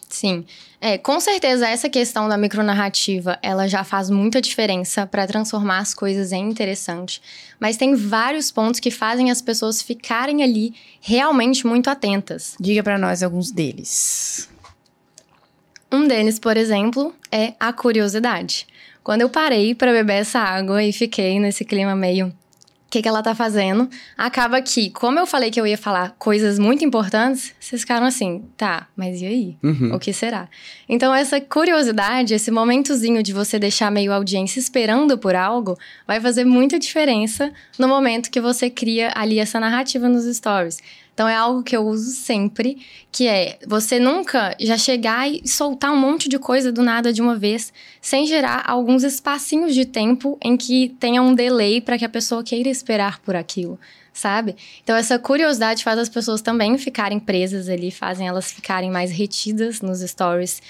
[0.09, 0.45] Sim.
[0.85, 5.93] É, com certeza essa questão da micronarrativa, ela já faz muita diferença para transformar as
[5.93, 7.21] coisas em interessante.
[7.57, 12.57] Mas tem vários pontos que fazem as pessoas ficarem ali realmente muito atentas.
[12.59, 14.49] Diga pra nós alguns deles.
[15.89, 18.67] Um deles, por exemplo, é a curiosidade.
[19.01, 22.33] Quando eu parei para beber essa água e fiquei nesse clima meio
[22.93, 23.89] que, que ela tá fazendo.
[24.15, 28.43] Acaba que, como eu falei que eu ia falar coisas muito importantes, vocês ficaram assim,
[28.55, 29.57] tá, mas e aí?
[29.63, 29.95] Uhum.
[29.95, 30.47] O que será?
[30.87, 35.75] Então, essa curiosidade, esse momentozinho de você deixar meio a audiência esperando por algo,
[36.05, 40.77] vai fazer muita diferença no momento que você cria ali essa narrativa nos stories.
[41.13, 42.77] Então, é algo que eu uso sempre,
[43.11, 47.21] que é você nunca já chegar e soltar um monte de coisa do nada de
[47.21, 52.05] uma vez, sem gerar alguns espacinhos de tempo em que tenha um delay para que
[52.05, 53.79] a pessoa queira esperar por aquilo
[54.13, 54.55] sabe?
[54.83, 59.81] Então essa curiosidade faz as pessoas também ficarem presas ali, fazem elas ficarem mais retidas
[59.81, 60.61] nos stories.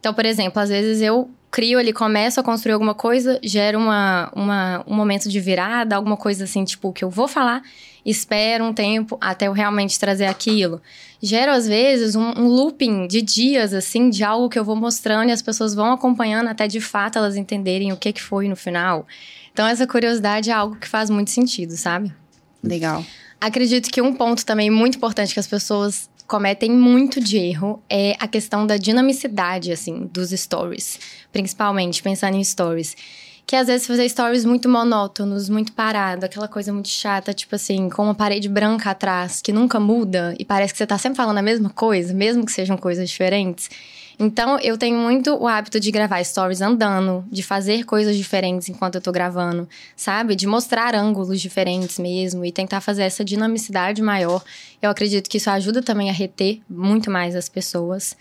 [0.00, 4.30] Então, por exemplo, às vezes eu crio ali, começo a construir alguma coisa, gero uma,
[4.34, 7.62] uma, um momento de virada, alguma coisa assim, tipo, que eu vou falar,
[8.10, 10.80] espero um tempo até eu realmente trazer aquilo.
[11.20, 15.30] Gero, às vezes, um, um looping de dias, assim, de algo que eu vou mostrando
[15.30, 18.56] e as pessoas vão acompanhando até de fato elas entenderem o que, que foi no
[18.56, 19.06] final.
[19.52, 22.12] Então, essa curiosidade é algo que faz muito sentido, sabe?
[22.62, 23.04] Legal.
[23.40, 28.14] Acredito que um ponto também muito importante que as pessoas cometem muito de erro é
[28.20, 31.00] a questão da dinamicidade, assim, dos stories.
[31.32, 32.94] Principalmente, pensando em stories.
[33.48, 37.88] Que às vezes fazer stories muito monótonos, muito parado, aquela coisa muito chata, tipo assim,
[37.88, 41.38] com uma parede branca atrás, que nunca muda e parece que você tá sempre falando
[41.38, 43.70] a mesma coisa, mesmo que sejam coisas diferentes.
[44.18, 48.96] Então, eu tenho muito o hábito de gravar stories andando, de fazer coisas diferentes enquanto
[48.96, 50.34] eu tô gravando, sabe?
[50.34, 54.42] De mostrar ângulos diferentes mesmo e tentar fazer essa dinamicidade maior.
[54.82, 58.14] Eu acredito que isso ajuda também a reter muito mais as pessoas.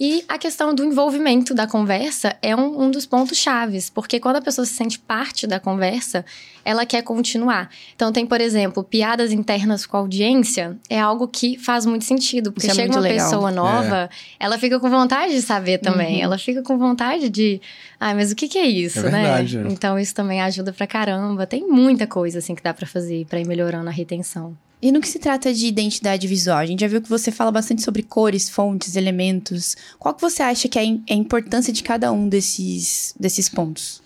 [0.00, 4.36] E a questão do envolvimento da conversa é um, um dos pontos chaves, porque quando
[4.36, 6.24] a pessoa se sente parte da conversa,
[6.64, 7.68] ela quer continuar.
[7.96, 12.52] Então, tem, por exemplo, piadas internas com a audiência, é algo que faz muito sentido,
[12.52, 13.28] porque Isso é chega muito uma legal.
[13.28, 16.22] pessoa nova, ela fica com vontade de saber também, Uhum.
[16.24, 17.60] ela fica com vontade de,
[17.98, 19.68] ai, mas o que, que é isso, É verdade, né?
[19.68, 19.72] é.
[19.72, 21.44] Então, isso também ajuda pra caramba.
[21.44, 24.56] Tem muita coisa, assim, que dá pra fazer pra ir melhorando a retenção.
[24.80, 27.50] E no que se trata de identidade visual, a gente já viu que você fala
[27.50, 29.76] bastante sobre cores, fontes, elementos.
[29.98, 34.00] Qual que você acha que é a a importância de cada um desses, desses pontos?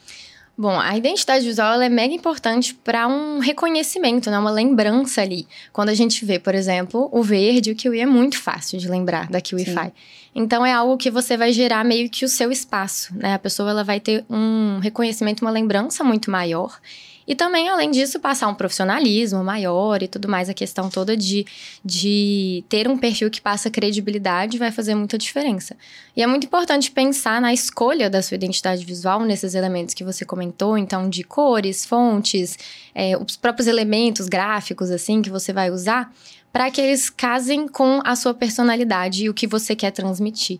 [0.56, 4.38] Bom, a identidade visual é mega importante para um reconhecimento, né?
[4.38, 5.46] Uma lembrança ali.
[5.72, 9.28] Quando a gente vê, por exemplo, o verde, o kiwi é muito fácil de lembrar
[9.28, 9.92] da KiwiFi.
[10.34, 13.34] Então é algo que você vai gerar meio que o seu espaço, né?
[13.34, 16.78] A pessoa ela vai ter um reconhecimento, uma lembrança muito maior.
[17.26, 21.46] E também, além disso, passar um profissionalismo maior e tudo mais, a questão toda de,
[21.84, 25.76] de ter um perfil que passa credibilidade vai fazer muita diferença.
[26.16, 30.24] E é muito importante pensar na escolha da sua identidade visual nesses elementos que você
[30.24, 32.58] comentou, então de cores, fontes,
[32.94, 36.12] é, os próprios elementos gráficos assim que você vai usar,
[36.52, 40.58] para que eles casem com a sua personalidade e o que você quer transmitir.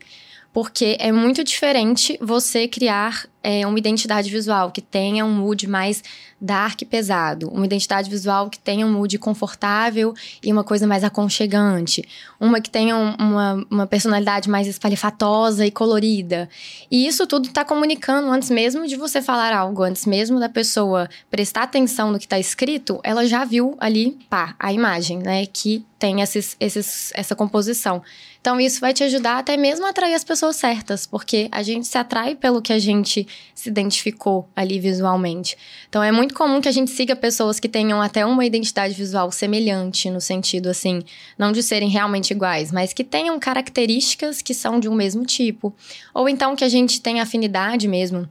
[0.53, 6.03] Porque é muito diferente você criar é, uma identidade visual que tenha um mood mais
[6.41, 11.03] dark e pesado, uma identidade visual que tenha um mood confortável e uma coisa mais
[11.05, 12.05] aconchegante,
[12.39, 16.49] uma que tenha um- uma, uma personalidade mais espalhafatosa e colorida.
[16.91, 21.09] E isso tudo está comunicando antes mesmo de você falar algo, antes mesmo da pessoa
[21.31, 25.85] prestar atenção no que está escrito, ela já viu ali, pá, a imagem, né, que
[25.99, 28.03] tem esses, esses, essa composição.
[28.43, 31.86] Então, isso vai te ajudar até mesmo a atrair as pessoas certas, porque a gente
[31.86, 33.24] se atrai pelo que a gente
[33.55, 35.57] se identificou ali visualmente.
[35.88, 39.30] Então, é muito comum que a gente siga pessoas que tenham até uma identidade visual
[39.30, 41.05] semelhante, no sentido assim,
[41.38, 45.72] não de serem realmente iguais, mas que tenham características que são de um mesmo tipo.
[46.12, 48.28] Ou então que a gente tenha afinidade mesmo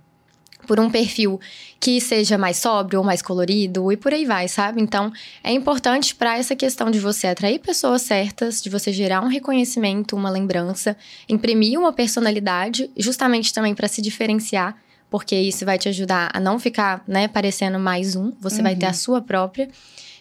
[0.72, 1.38] por um perfil
[1.82, 4.82] que seja mais sóbrio ou mais colorido e por aí vai, sabe?
[4.82, 5.12] Então,
[5.44, 10.16] é importante para essa questão de você atrair pessoas certas, de você gerar um reconhecimento,
[10.16, 10.96] uma lembrança,
[11.28, 14.78] imprimir uma personalidade, justamente também para se diferenciar,
[15.10, 18.64] porque isso vai te ajudar a não ficar, né, parecendo mais um, você uhum.
[18.64, 18.94] vai ter a uhum.
[18.94, 19.68] sua própria.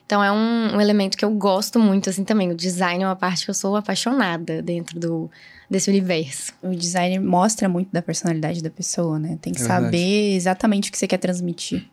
[0.04, 2.50] Então é um, um, elemento que eu gosto muito, assim, também.
[2.50, 5.30] O design é uma parte que eu sou apaixonada dentro do,
[5.70, 6.52] desse universo.
[6.60, 9.38] O design mostra muito da personalidade da pessoa, né?
[9.40, 11.86] Tem que é saber exatamente o que você quer transmitir.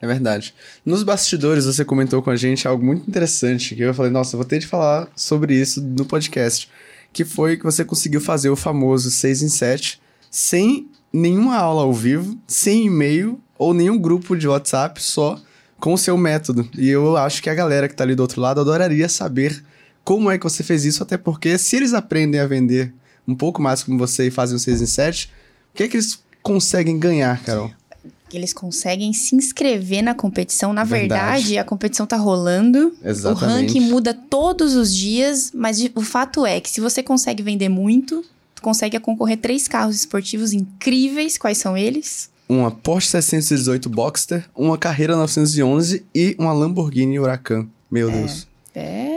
[0.00, 0.52] É verdade.
[0.84, 4.44] Nos bastidores, você comentou com a gente algo muito interessante, que eu falei, nossa, vou
[4.44, 6.68] ter de falar sobre isso no podcast,
[7.12, 11.92] que foi que você conseguiu fazer o famoso 6 em 7 sem nenhuma aula ao
[11.92, 15.40] vivo, sem e-mail ou nenhum grupo de WhatsApp, só
[15.78, 16.68] com o seu método.
[16.76, 19.62] E eu acho que a galera que tá ali do outro lado adoraria saber
[20.02, 22.92] como é que você fez isso, até porque se eles aprendem a vender
[23.26, 25.30] um pouco mais como você e fazem o 6 em 7,
[25.72, 27.70] o que é que eles conseguem ganhar, Carol?
[28.32, 30.72] Eles conseguem se inscrever na competição.
[30.72, 32.94] Na verdade, verdade a competição tá rolando.
[33.04, 33.44] Exatamente.
[33.44, 37.68] O ranking muda todos os dias, mas o fato é que se você consegue vender
[37.68, 41.36] muito, tu consegue concorrer três carros esportivos incríveis.
[41.36, 42.32] Quais são eles?
[42.52, 47.66] uma Porsche 718 Boxster, uma Carreira 911 e uma Lamborghini Huracan.
[47.90, 48.46] Meu é, Deus.
[48.74, 49.11] É,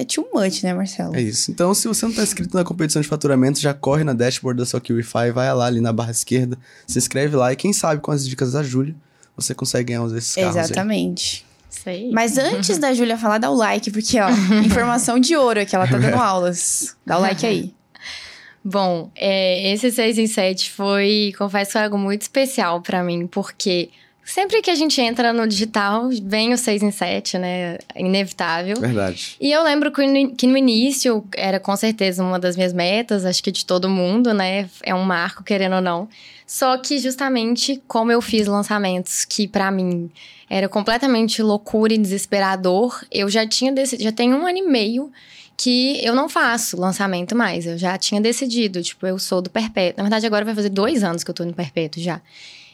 [0.00, 1.14] é too much, né, Marcelo?
[1.16, 1.50] É isso.
[1.50, 4.66] Então, se você não está inscrito na competição de faturamento, já corre na dashboard da
[4.66, 8.10] sua QIFI, vai lá ali na barra esquerda, se inscreve lá e quem sabe com
[8.10, 8.94] as dicas da Júlia,
[9.36, 11.44] você consegue ganhar uns desses carros Exatamente.
[11.44, 11.46] Aí.
[11.68, 12.10] Sei.
[12.10, 14.28] Mas antes da Júlia falar, dá o like, porque, ó,
[14.64, 16.96] informação de ouro que ela tá dando aulas.
[17.04, 17.74] Dá o like aí.
[18.64, 23.90] Bom, é, esse 6 em 7 foi, confesso, algo muito especial para mim, porque
[24.26, 27.78] sempre que a gente entra no digital, vem o 6 em 7, né?
[27.94, 28.78] Inevitável.
[28.78, 29.36] Verdade.
[29.40, 33.50] E eu lembro que no início era com certeza uma das minhas metas, acho que
[33.50, 34.68] de todo mundo, né?
[34.82, 36.08] É um marco, querendo ou não.
[36.46, 40.10] Só que justamente como eu fiz lançamentos que para mim
[40.48, 45.10] era completamente loucura e desesperador, eu já tinha decidido, já tenho um ano e meio
[45.56, 47.66] que eu não faço lançamento mais.
[47.66, 49.96] Eu já tinha decidido, tipo, eu sou do Perpétuo.
[49.96, 52.20] Na verdade, agora vai fazer dois anos que eu tô no Perpétuo já.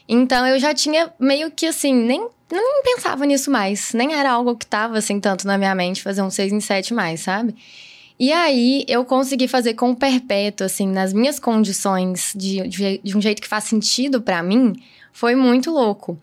[0.07, 3.93] Então, eu já tinha meio que assim, nem, nem pensava nisso mais.
[3.93, 6.93] Nem era algo que tava assim tanto na minha mente fazer um seis em sete
[6.93, 7.55] mais, sabe?
[8.19, 13.17] E aí, eu consegui fazer com o Perpétuo, assim, nas minhas condições, de, de, de
[13.17, 14.73] um jeito que faz sentido para mim,
[15.11, 16.17] foi muito louco.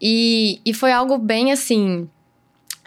[0.00, 2.08] E, e foi algo bem assim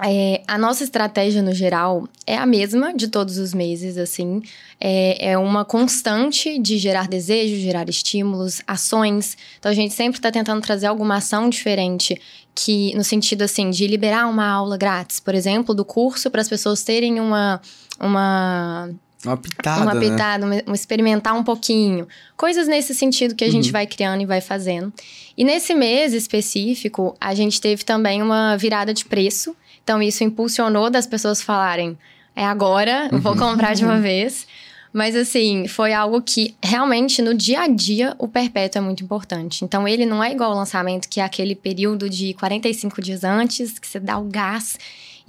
[0.02, 4.42] é, a nossa estratégia no geral é a mesma de todos os meses, assim.
[4.80, 9.38] É, é, uma constante de gerar desejo, gerar estímulos, ações.
[9.60, 12.20] Então a gente sempre está tentando trazer alguma ação diferente,
[12.56, 16.48] que no sentido assim de liberar uma aula grátis, por exemplo, do curso para as
[16.48, 17.60] pessoas terem uma
[18.00, 18.90] uma
[19.26, 20.00] uma pitada, uma né?
[20.00, 20.62] pitada, né?
[20.66, 22.08] um, experimentar um pouquinho.
[22.38, 23.54] Coisas nesse sentido que a uhum.
[23.54, 24.94] gente vai criando e vai fazendo.
[25.38, 29.54] E nesse mês específico, a gente teve também uma virada de preço.
[29.84, 31.98] Então, isso impulsionou das pessoas falarem:
[32.36, 33.38] é agora, vou uhum.
[33.38, 34.48] comprar de uma vez.
[34.92, 39.64] Mas, assim, foi algo que realmente no dia a dia o perpétuo é muito importante.
[39.64, 43.78] Então, ele não é igual ao lançamento, que é aquele período de 45 dias antes,
[43.78, 44.78] que você dá o gás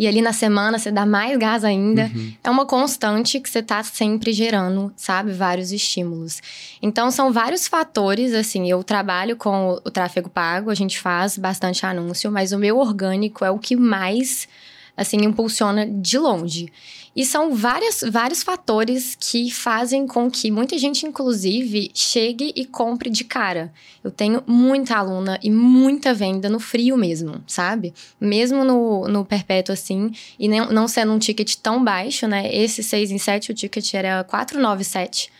[0.00, 2.10] e ali na semana você dá mais gás ainda.
[2.14, 2.32] Uhum.
[2.42, 5.30] É uma constante que você tá sempre gerando, sabe?
[5.30, 6.40] Vários estímulos.
[6.80, 8.66] Então, são vários fatores, assim.
[8.66, 13.44] Eu trabalho com o tráfego pago, a gente faz bastante anúncio, mas o meu orgânico
[13.44, 14.48] é o que mais,
[14.96, 16.72] assim, impulsiona de longe.
[17.14, 23.10] E são várias, vários fatores que fazem com que muita gente, inclusive, chegue e compre
[23.10, 23.72] de cara.
[24.02, 27.92] Eu tenho muita aluna e muita venda no frio mesmo, sabe?
[28.20, 32.54] Mesmo no, no perpétuo assim, e não, não sendo um ticket tão baixo, né?
[32.54, 35.32] Esse 6 em 7, o ticket era 497.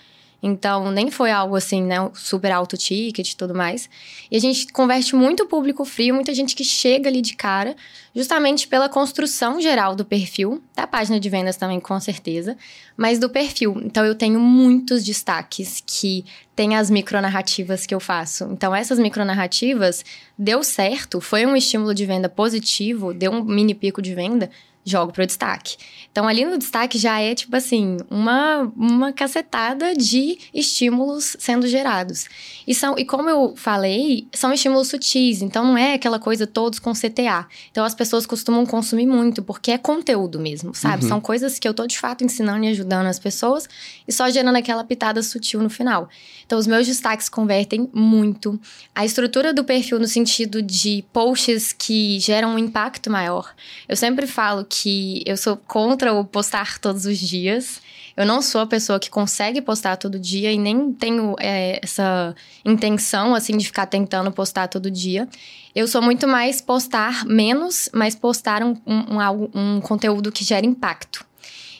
[0.42, 1.96] Então, nem foi algo assim, né?
[2.14, 3.90] Super alto ticket e tudo mais.
[4.30, 7.76] E a gente converte muito público frio, muita gente que chega ali de cara,
[8.14, 12.56] justamente pela construção geral do perfil, da página de vendas também, com certeza,
[12.96, 13.80] mas do perfil.
[13.84, 16.24] Então, eu tenho muitos destaques que
[16.56, 18.44] tem as micronarrativas que eu faço.
[18.52, 20.04] Então, essas micronarrativas
[20.38, 24.50] deu certo, foi um estímulo de venda positivo, deu um mini pico de venda,
[24.84, 25.76] jogo pro destaque.
[26.10, 32.26] Então, ali no destaque já é, tipo assim, uma, uma cacetada de estímulos sendo gerados.
[32.66, 36.78] E, são, e como eu falei, são estímulos sutis, então não é aquela coisa todos
[36.78, 37.46] com CTA.
[37.70, 41.04] Então, as pessoas costumam consumir muito, porque é conteúdo mesmo, sabe?
[41.04, 41.08] Uhum.
[41.08, 43.68] São coisas que eu tô, de fato, ensinando e ajudando as pessoas,
[44.08, 46.08] e só gerando aquela pitada sutil no final.
[46.44, 48.60] Então, os meus destaques convertem muito.
[48.94, 53.54] A estrutura do perfil no sentido de posts que geram um impacto maior.
[53.88, 57.82] Eu sempre falo que eu sou contra o postar todos os dias.
[58.16, 62.34] Eu não sou a pessoa que consegue postar todo dia e nem tenho é, essa
[62.64, 65.28] intenção, assim, de ficar tentando postar todo dia.
[65.74, 71.24] Eu sou muito mais postar menos, mas postar um, um, um, conteúdo que gera impacto.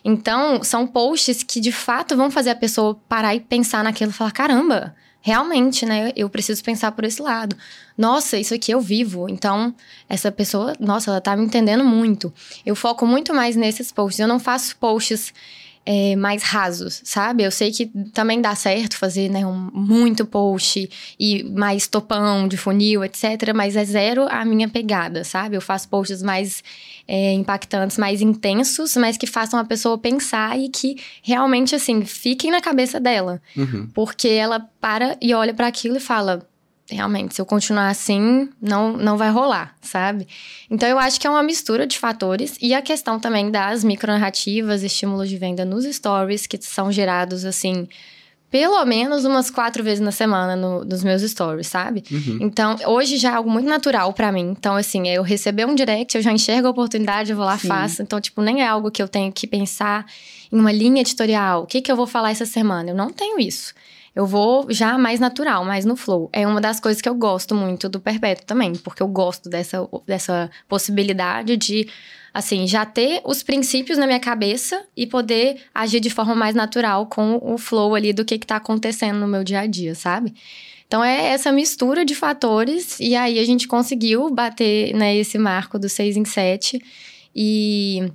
[0.05, 4.15] Então, são posts que de fato vão fazer a pessoa parar e pensar naquilo e
[4.15, 6.13] falar: caramba, realmente, né?
[6.17, 7.57] Eu preciso pensar por esse lado.
[7.97, 9.29] Nossa, isso aqui eu vivo.
[9.29, 9.75] Então,
[10.09, 12.33] essa pessoa, nossa, ela tá me entendendo muito.
[12.65, 14.19] Eu foco muito mais nesses posts.
[14.19, 15.33] Eu não faço posts
[15.85, 17.43] é, mais rasos, sabe?
[17.43, 22.57] Eu sei que também dá certo fazer né, um, muito post e mais topão de
[22.57, 23.53] funil, etc.
[23.55, 25.57] Mas é zero a minha pegada, sabe?
[25.57, 26.63] Eu faço posts mais
[27.09, 32.51] é, impactantes, mais intensos, mas que façam a pessoa pensar e que realmente, assim, fiquem
[32.51, 33.41] na cabeça dela.
[33.57, 33.89] Uhum.
[33.95, 36.47] Porque ela para e olha para aquilo e fala:
[36.95, 40.27] realmente, se eu continuar assim, não, não vai rolar, sabe?
[40.71, 44.83] Então eu acho que é uma mistura de fatores e a questão também das micronarrativas,
[44.83, 47.89] estímulos de venda nos stories, que são gerados assim.
[48.51, 52.03] Pelo menos umas quatro vezes na semana no, nos meus stories, sabe?
[52.11, 52.39] Uhum.
[52.41, 54.57] Então, hoje já é algo muito natural para mim.
[54.59, 57.69] Então, assim, eu receber um direct, eu já enxergo a oportunidade, eu vou lá, Sim.
[57.69, 58.03] faço.
[58.03, 60.05] Então, tipo, nem é algo que eu tenho que pensar
[60.51, 61.63] em uma linha editorial.
[61.63, 62.91] O que, que eu vou falar essa semana?
[62.91, 63.73] Eu não tenho isso.
[64.15, 66.29] Eu vou já mais natural, mais no flow.
[66.33, 69.89] É uma das coisas que eu gosto muito do Perpétuo também, porque eu gosto dessa,
[70.07, 71.89] dessa possibilidade de,
[72.35, 77.07] assim, já ter os princípios na minha cabeça e poder agir de forma mais natural
[77.07, 80.35] com o flow ali do que, que tá acontecendo no meu dia a dia, sabe?
[80.87, 85.79] Então é essa mistura de fatores, e aí a gente conseguiu bater né, esse marco
[85.79, 86.83] do 6 em 7.
[87.33, 88.11] E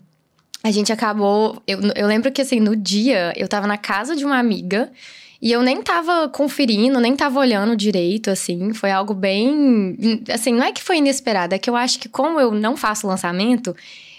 [0.61, 1.61] a gente acabou.
[1.65, 4.91] Eu, eu lembro que assim, no dia eu tava na casa de uma amiga.
[5.41, 8.73] E eu nem tava conferindo, nem tava olhando direito, assim.
[8.73, 9.95] Foi algo bem.
[10.33, 13.05] Assim, não é que foi inesperado, é que eu acho que, como eu não faço
[13.05, 13.75] lançamento,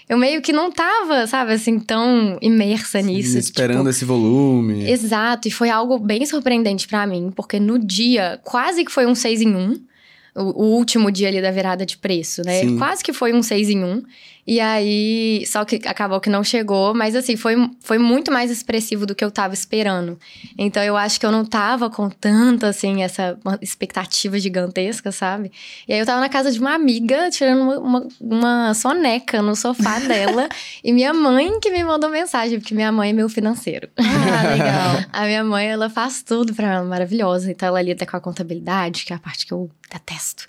[0.07, 3.37] eu meio que não tava, sabe, assim, tão imersa nisso.
[3.37, 4.89] Esperando tipo, esse volume.
[4.89, 9.15] Exato, e foi algo bem surpreendente pra mim, porque no dia, quase que foi um
[9.15, 9.87] 6 em 1.
[10.35, 12.61] O, o último dia ali da virada de preço, né?
[12.61, 12.77] Sim.
[12.77, 14.03] Quase que foi um 6 em 1.
[14.47, 19.05] E aí, só que acabou que não chegou, mas assim, foi, foi muito mais expressivo
[19.05, 20.17] do que eu tava esperando.
[20.57, 25.51] Então eu acho que eu não tava com tanta, assim, essa expectativa gigantesca, sabe?
[25.85, 29.53] E aí eu tava na casa de uma amiga, tirando uma, uma, uma soneca no
[29.53, 30.47] sofá dela,
[30.81, 33.89] e minha mãe que me mandou mensagem, porque minha mãe é meu financeiro.
[33.97, 35.05] Ah, legal.
[35.11, 37.51] A minha mãe, ela faz tudo pra ela, maravilhosa.
[37.51, 40.45] Então ela lida com a contabilidade, que é a parte que eu detesto.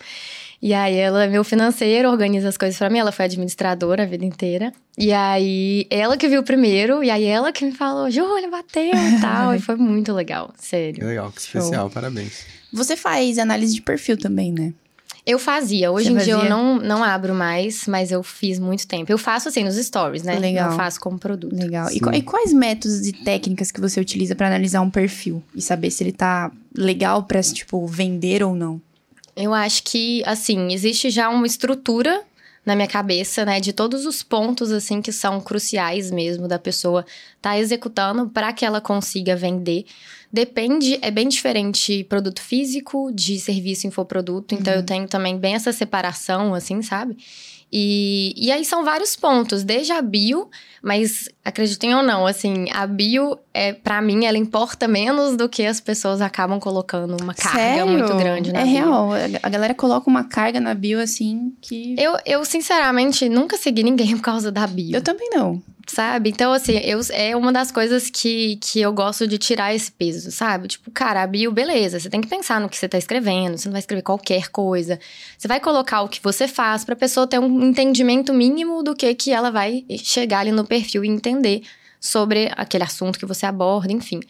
[0.60, 2.98] E aí ela é meu financeiro, organiza as coisas pra mim.
[2.98, 4.72] Ela foi administradora a vida inteira.
[4.98, 9.20] E aí ela que viu primeiro, e aí ela que me falou, Júlia, bateu e
[9.20, 9.54] tal.
[9.54, 11.06] e foi muito legal, Que sério.
[11.06, 12.44] legal, que especial, parabéns.
[12.72, 14.74] Você faz análise de perfil também, né?
[15.24, 15.92] Eu fazia.
[15.92, 16.50] Hoje Você em dia eu fazia?
[16.54, 19.12] não, não abro mais, mas eu fiz muito tempo.
[19.12, 20.38] Eu faço assim nos stories, né?
[20.38, 20.70] Legal.
[20.70, 21.54] Não faço como produto.
[21.54, 21.88] Legal.
[21.90, 25.90] E, e quais métodos e técnicas que você utiliza pra analisar um perfil e saber
[25.90, 28.80] se ele tá legal pra, tipo, vender ou não?
[29.40, 32.24] Eu acho que, assim, existe já uma estrutura
[32.66, 37.06] na minha cabeça, né, de todos os pontos, assim, que são cruciais mesmo da pessoa
[37.40, 39.86] tá executando para que ela consiga vender.
[40.30, 45.72] Depende, é bem diferente produto físico de serviço infoproduto, então eu tenho também bem essa
[45.72, 47.16] separação, assim, sabe?
[47.72, 50.48] E, e aí são vários pontos, desde a bio,
[50.82, 55.66] mas acreditem ou não, assim, a bio, é, para mim, ela importa menos do que
[55.66, 57.86] as pessoas acabam colocando uma carga Sério?
[57.86, 58.72] muito grande na É bio.
[58.72, 59.10] real.
[59.42, 61.94] A galera coloca uma carga na bio, assim, que...
[61.98, 65.62] Eu, eu, sinceramente, nunca segui ninguém por causa da bio, Eu também não.
[65.88, 66.30] Sabe?
[66.30, 70.30] Então, assim, eu, é uma das coisas que, que eu gosto de tirar esse peso,
[70.30, 70.68] sabe?
[70.68, 73.68] Tipo, cara, a bio, beleza, você tem que pensar no que você tá escrevendo, você
[73.68, 75.00] não vai escrever qualquer coisa.
[75.36, 79.12] Você vai colocar o que você faz pra pessoa ter um entendimento mínimo do que,
[79.14, 81.62] que ela vai chegar ali no perfil e entender
[82.00, 84.20] sobre aquele assunto que você aborda, enfim.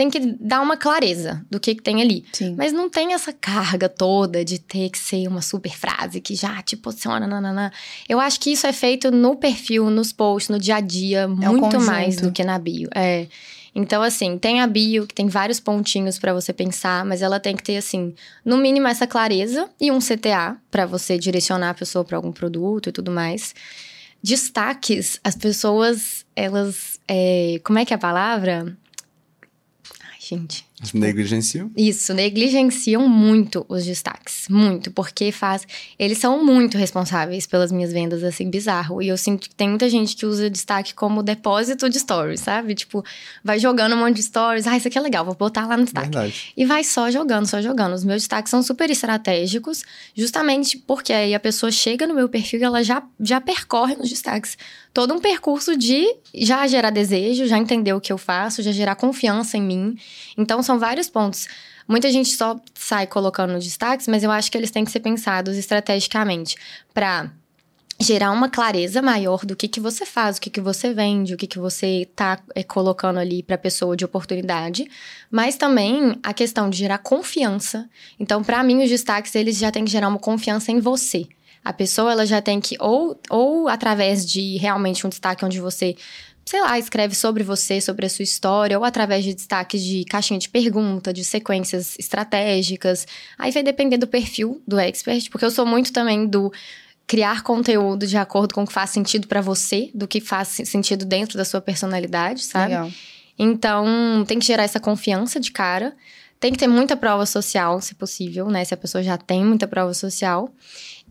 [0.00, 2.24] Tem que dar uma clareza do que, que tem ali.
[2.32, 2.54] Sim.
[2.56, 6.62] Mas não tem essa carga toda de ter que ser uma super frase que já
[6.62, 7.26] te posiciona.
[7.26, 7.70] Nanana.
[8.08, 11.60] Eu acho que isso é feito no perfil, nos posts, no dia a dia, muito
[11.60, 11.82] conjunto.
[11.82, 12.88] mais do que na bio.
[12.94, 13.26] É.
[13.74, 17.54] Então, assim, tem a bio, que tem vários pontinhos pra você pensar, mas ela tem
[17.54, 22.06] que ter, assim, no mínimo essa clareza e um CTA pra você direcionar a pessoa
[22.06, 23.54] pra algum produto e tudo mais.
[24.22, 26.98] Destaques, as pessoas, elas.
[27.06, 28.74] é, como é que é a palavra?
[30.30, 30.64] Gente.
[30.94, 31.70] Negligenciam?
[31.76, 34.46] Isso, negligenciam muito os destaques.
[34.48, 35.66] Muito, porque faz.
[35.98, 39.02] Eles são muito responsáveis pelas minhas vendas, assim, bizarro.
[39.02, 42.74] E eu sinto que tem muita gente que usa destaque como depósito de stories, sabe?
[42.76, 43.04] Tipo,
[43.44, 44.66] vai jogando um monte de stories.
[44.68, 46.08] Ah, isso aqui é legal, vou botar lá no destaque.
[46.08, 46.52] Verdade.
[46.56, 47.92] E vai só jogando, só jogando.
[47.92, 49.82] Os meus destaques são super estratégicos,
[50.14, 54.08] justamente porque aí a pessoa chega no meu perfil e ela já, já percorre nos
[54.08, 54.56] destaques
[54.92, 58.94] todo um percurso de já gerar desejo, já entender o que eu faço, já gerar
[58.96, 59.96] confiança em mim.
[60.36, 61.48] Então, são vários pontos.
[61.86, 65.56] Muita gente só sai colocando destaques, mas eu acho que eles têm que ser pensados
[65.56, 66.56] estrategicamente
[66.94, 67.30] para
[68.00, 71.36] gerar uma clareza maior do que, que você faz, o que, que você vende, o
[71.36, 74.88] que, que você está é, colocando ali para a pessoa de oportunidade,
[75.30, 77.88] mas também a questão de gerar confiança.
[78.18, 81.28] Então, para mim, os destaques eles já têm que gerar uma confiança em você.
[81.64, 85.96] A pessoa ela já tem que ou ou através de realmente um destaque onde você
[86.50, 90.38] sei lá, escreve sobre você, sobre a sua história, ou através de destaques de caixinha
[90.38, 93.06] de pergunta, de sequências estratégicas.
[93.38, 96.52] Aí vai depender do perfil do expert, porque eu sou muito também do
[97.06, 101.04] criar conteúdo de acordo com o que faz sentido para você, do que faz sentido
[101.04, 102.70] dentro da sua personalidade, sabe?
[102.70, 102.90] Legal.
[103.38, 105.94] Então, tem que gerar essa confiança de cara.
[106.40, 108.64] Tem que ter muita prova social, se possível, né?
[108.64, 110.48] Se a pessoa já tem muita prova social.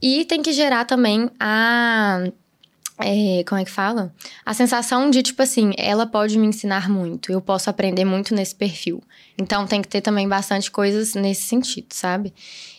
[0.01, 2.23] E tem que gerar também a
[3.01, 4.13] é, como é que fala?
[4.45, 8.53] A sensação de, tipo assim, ela pode me ensinar muito, eu posso aprender muito nesse
[8.53, 9.01] perfil.
[9.37, 12.33] Então tem que ter também bastante coisas nesse sentido, sabe?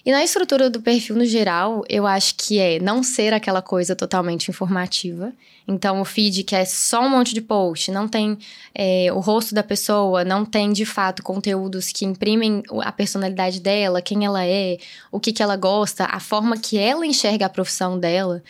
[0.04, 3.96] E na estrutura do perfil no geral, eu acho que é não ser aquela coisa
[3.96, 5.32] totalmente informativa.
[5.66, 8.36] Então o feed que é só um monte de post, não tem
[8.74, 14.02] é, o rosto da pessoa, não tem de fato conteúdos que imprimem a personalidade dela,
[14.02, 14.76] quem ela é,
[15.10, 18.42] o que, que ela gosta, a forma que ela enxerga a profissão dela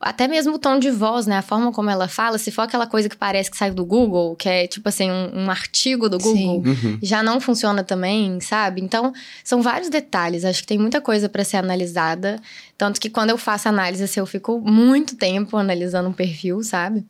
[0.00, 1.38] até mesmo o tom de voz, né?
[1.38, 4.36] A forma como ela fala, se for aquela coisa que parece que saiu do Google,
[4.36, 6.98] que é tipo assim, um, um artigo do Google, Uhum.
[7.02, 8.80] já não funciona também, sabe?
[8.82, 10.44] Então, são vários detalhes.
[10.44, 12.40] Acho que tem muita coisa para ser analisada.
[12.76, 17.04] Tanto que quando eu faço análise, assim, eu fico muito tempo analisando um perfil, sabe?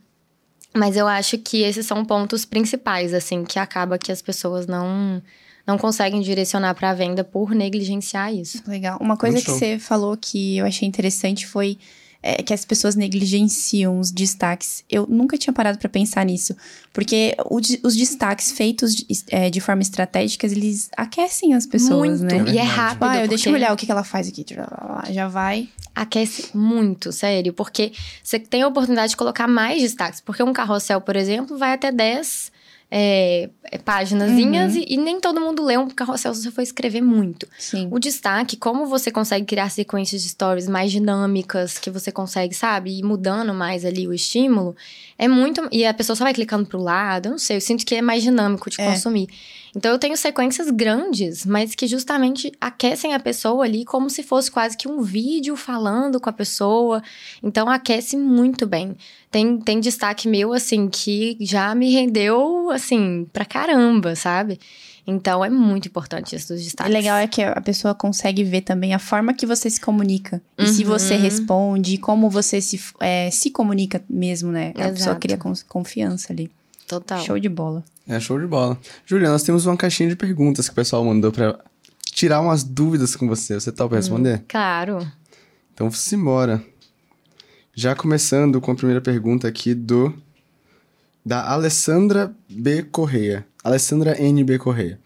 [0.75, 5.23] Mas eu acho que esses são pontos principais, assim, que acaba que as pessoas não
[5.67, 8.63] não conseguem direcionar para a venda por negligenciar isso.
[8.69, 8.99] Legal.
[9.01, 9.59] Uma coisa Muito que show.
[9.59, 11.77] você falou que eu achei interessante foi
[12.23, 14.85] é, que as pessoas negligenciam os destaques.
[14.91, 16.57] Eu nunca tinha parado pra pensar nisso.
[16.93, 22.45] Porque o os destaques feitos de, é, de forma estratégica, eles aquecem as pessoas, muito.
[22.45, 22.53] né?
[22.53, 23.05] E é rápido.
[23.05, 24.45] Ah, eu deixa eu olhar o que que ela faz aqui.
[25.11, 25.69] Já vai.
[25.95, 27.93] aquece muito, sério, porque
[28.23, 31.91] você tem a oportunidade de colocar mais destaques, porque um carrossel, por exemplo, vai até
[31.91, 32.53] 10
[32.99, 34.81] é, é, páginazinhas Uhum.
[34.81, 37.47] e, e nem todo mundo lê um carrossel se você for escrever muito.
[37.59, 37.89] Sim.
[37.91, 42.99] O destaque, como você consegue criar sequências de stories mais dinâmicas, que você consegue, sabe,
[42.99, 44.75] ir mudando mais ali o estímulo,
[45.19, 45.67] é muito.
[45.73, 48.03] E a pessoa só vai clicando pro lado, eu não sei, eu sinto que é
[48.03, 48.91] mais dinâmico de É.
[48.91, 49.29] consumir.
[49.75, 54.51] Então eu tenho sequências grandes, mas que justamente aquecem a pessoa ali como se fosse
[54.51, 57.03] quase que um vídeo falando com a pessoa.
[57.43, 58.97] Então aquece muito bem.
[59.31, 64.59] Tem, tem destaque meu, assim, que já me rendeu, assim, pra caramba, sabe?
[65.07, 66.93] Então é muito importante isso dos O destaques.
[66.93, 70.43] legal é que a pessoa consegue ver também a forma que você se comunica.
[70.59, 70.89] E se Uhum.
[70.89, 74.73] você responde, como você se, é, se comunica mesmo, né?
[74.77, 76.51] A pessoa cria con- confiança ali.
[76.89, 77.21] Total.
[77.25, 77.85] Show de bola.
[78.09, 78.79] É show de bola.
[79.05, 81.59] Juliana, nós temos uma caixinha de perguntas que o pessoal mandou pra
[82.13, 83.55] tirar umas dúvidas com você.
[83.55, 84.45] Você topa responder?
[84.49, 84.99] Claro.
[85.75, 86.63] Então, simbora.
[87.75, 90.13] Já começando com a primeira pergunta aqui do...
[91.27, 92.85] Da Alessandra B.
[92.85, 93.45] Correia.
[93.65, 94.45] Alessandra N.
[94.45, 94.59] B.
[94.59, 95.01] Correia.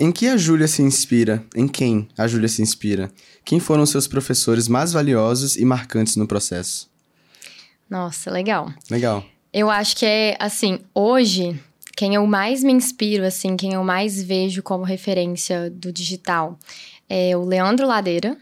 [0.00, 1.44] Em que a Júlia se inspira?
[1.54, 3.12] Em quem a Júlia se inspira?
[3.44, 6.90] Quem foram seus professores mais valiosos e marcantes no processo?
[7.88, 8.72] Nossa, legal.
[8.90, 9.22] Legal.
[9.52, 11.60] Eu acho que é, assim, hoje,
[11.94, 16.58] quem eu mais me inspiro, assim, quem eu mais vejo como referência do digital
[17.10, 18.38] é o Leandro Ladeira.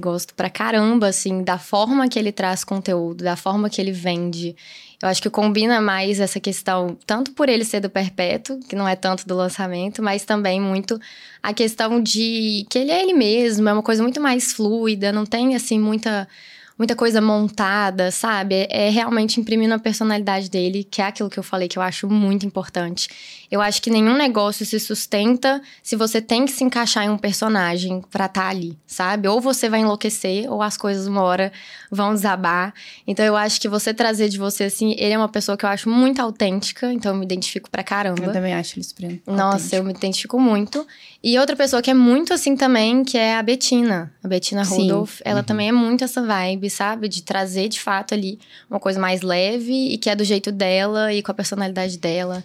[0.00, 4.56] Gosto pra caramba, assim, da forma que ele traz conteúdo, da forma que ele vende.
[5.00, 8.88] Eu acho que combina mais essa questão, tanto por ele ser do perpétuo, que não
[8.88, 11.00] é tanto do lançamento, mas também muito
[11.40, 15.24] a questão de que ele é ele mesmo, é uma coisa muito mais fluida, não
[15.24, 16.26] tem, assim, muita
[16.78, 18.54] muita coisa montada, sabe?
[18.54, 21.82] É, é realmente imprimindo a personalidade dele, que é aquilo que eu falei que eu
[21.82, 23.08] acho muito importante.
[23.50, 27.16] Eu acho que nenhum negócio se sustenta se você tem que se encaixar em um
[27.16, 29.26] personagem pra estar ali, sabe?
[29.26, 31.50] Ou você vai enlouquecer, ou as coisas uma hora
[31.90, 32.74] vão desabar.
[33.06, 35.70] Então eu acho que você trazer de você, assim, ele é uma pessoa que eu
[35.70, 38.24] acho muito autêntica, então eu me identifico pra caramba.
[38.24, 39.76] Eu também acho ele super Nossa, autêntico.
[39.76, 40.86] eu me identifico muito.
[41.22, 44.12] E outra pessoa que é muito assim também, que é a Betina.
[44.22, 44.82] A Betina Sim.
[44.82, 45.20] Rudolph.
[45.24, 47.08] Ela também é muito essa vibe, sabe?
[47.08, 48.38] De trazer, de fato, ali
[48.70, 52.44] uma coisa mais leve e que é do jeito dela e com a personalidade dela.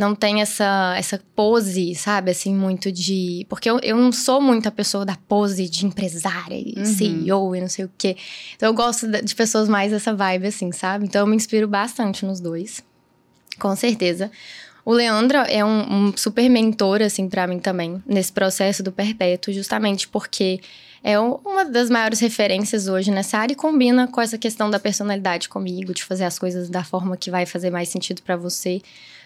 [0.00, 2.30] Não tem essa, essa pose, sabe?
[2.30, 3.44] Assim, muito de.
[3.50, 6.84] Porque eu, eu não sou muito a pessoa da pose de empresária e uhum.
[6.86, 8.16] CEO e não sei o quê.
[8.56, 11.04] Então eu gosto de pessoas mais dessa vibe, assim, sabe?
[11.04, 12.82] Então eu me inspiro bastante nos dois.
[13.58, 14.30] Com certeza.
[14.86, 19.52] O Leandro é um, um super mentor, assim, para mim também, nesse processo do perpétuo,
[19.52, 20.60] justamente porque
[21.04, 25.50] é uma das maiores referências hoje nessa área e combina com essa questão da personalidade
[25.50, 28.80] comigo, de fazer as coisas da forma que vai fazer mais sentido para você.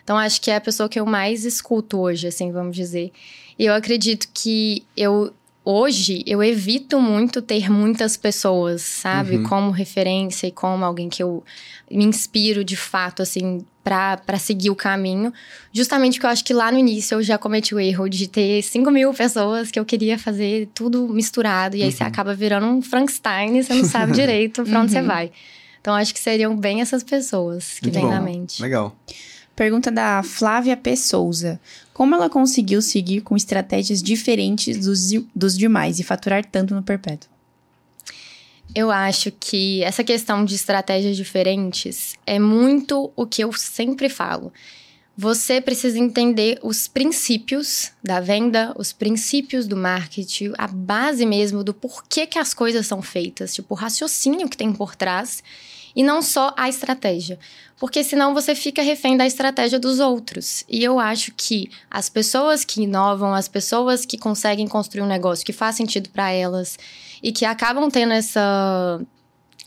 [0.05, 3.11] Então, acho que é a pessoa que eu mais escuto hoje, assim, vamos dizer.
[3.59, 5.33] E eu acredito que eu
[5.65, 9.45] hoje eu evito muito ter muitas pessoas, sabe, uhum.
[9.45, 11.43] como referência e como alguém que eu
[11.91, 15.33] me inspiro de fato, assim, para seguir o caminho.
[15.73, 18.63] Justamente porque eu acho que lá no início eu já cometi o erro de ter
[18.63, 21.77] 5 mil pessoas que eu queria fazer tudo misturado.
[21.77, 21.95] E aí uhum.
[21.95, 25.01] você acaba virando um Frankenstein e você não sabe direito pra onde uhum.
[25.01, 25.33] você vai.
[25.81, 28.61] Então acho que seriam bem essas pessoas que vêm na mente.
[28.63, 28.97] Legal.
[29.57, 30.97] Pergunta da Flávia P.
[30.97, 31.61] Souza.
[31.93, 37.31] Como ela conseguiu seguir com estratégias diferentes dos, dos demais e faturar tanto no perpétuo?
[38.75, 44.53] Eu acho que essa questão de estratégias diferentes é muito o que eu sempre falo.
[45.17, 51.73] Você precisa entender os princípios da venda, os princípios do marketing, a base mesmo do
[51.73, 55.41] porquê que as coisas são feitas, tipo o raciocínio que tem por trás
[55.95, 57.39] e não só a estratégia.
[57.79, 60.65] Porque senão você fica refém da estratégia dos outros.
[60.69, 65.45] E eu acho que as pessoas que inovam, as pessoas que conseguem construir um negócio
[65.45, 66.79] que faz sentido para elas
[67.23, 69.01] e que acabam tendo essa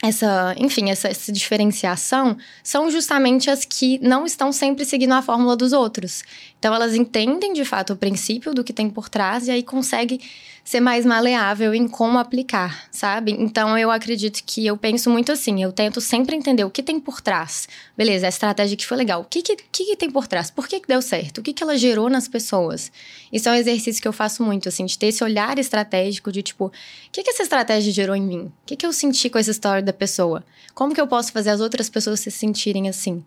[0.03, 5.55] essa, enfim, essa, essa, diferenciação são justamente as que não estão sempre seguindo a fórmula
[5.55, 6.23] dos outros.
[6.60, 10.20] Então elas entendem de fato o princípio do que tem por trás e aí conseguem
[10.68, 13.32] ser mais maleável em como aplicar, sabe?
[13.32, 16.99] Então eu acredito que eu penso muito assim, eu tento sempre entender o que tem
[16.99, 17.70] por trás.
[17.95, 19.22] Beleza, a estratégia que foi legal.
[19.22, 20.51] O que, que, que tem por trás?
[20.51, 21.38] Por que, que deu certo?
[21.38, 22.91] O que, que ela gerou nas pessoas?
[23.32, 26.41] Isso é um exercício que eu faço muito, assim, de ter esse olhar estratégico de
[26.41, 26.72] tipo, o
[27.14, 28.39] que, que essa estratégia gerou em mim?
[28.39, 30.43] O que, que eu senti com essa história da pessoa?
[30.74, 33.24] Como que eu posso fazer as outras pessoas se sentirem assim?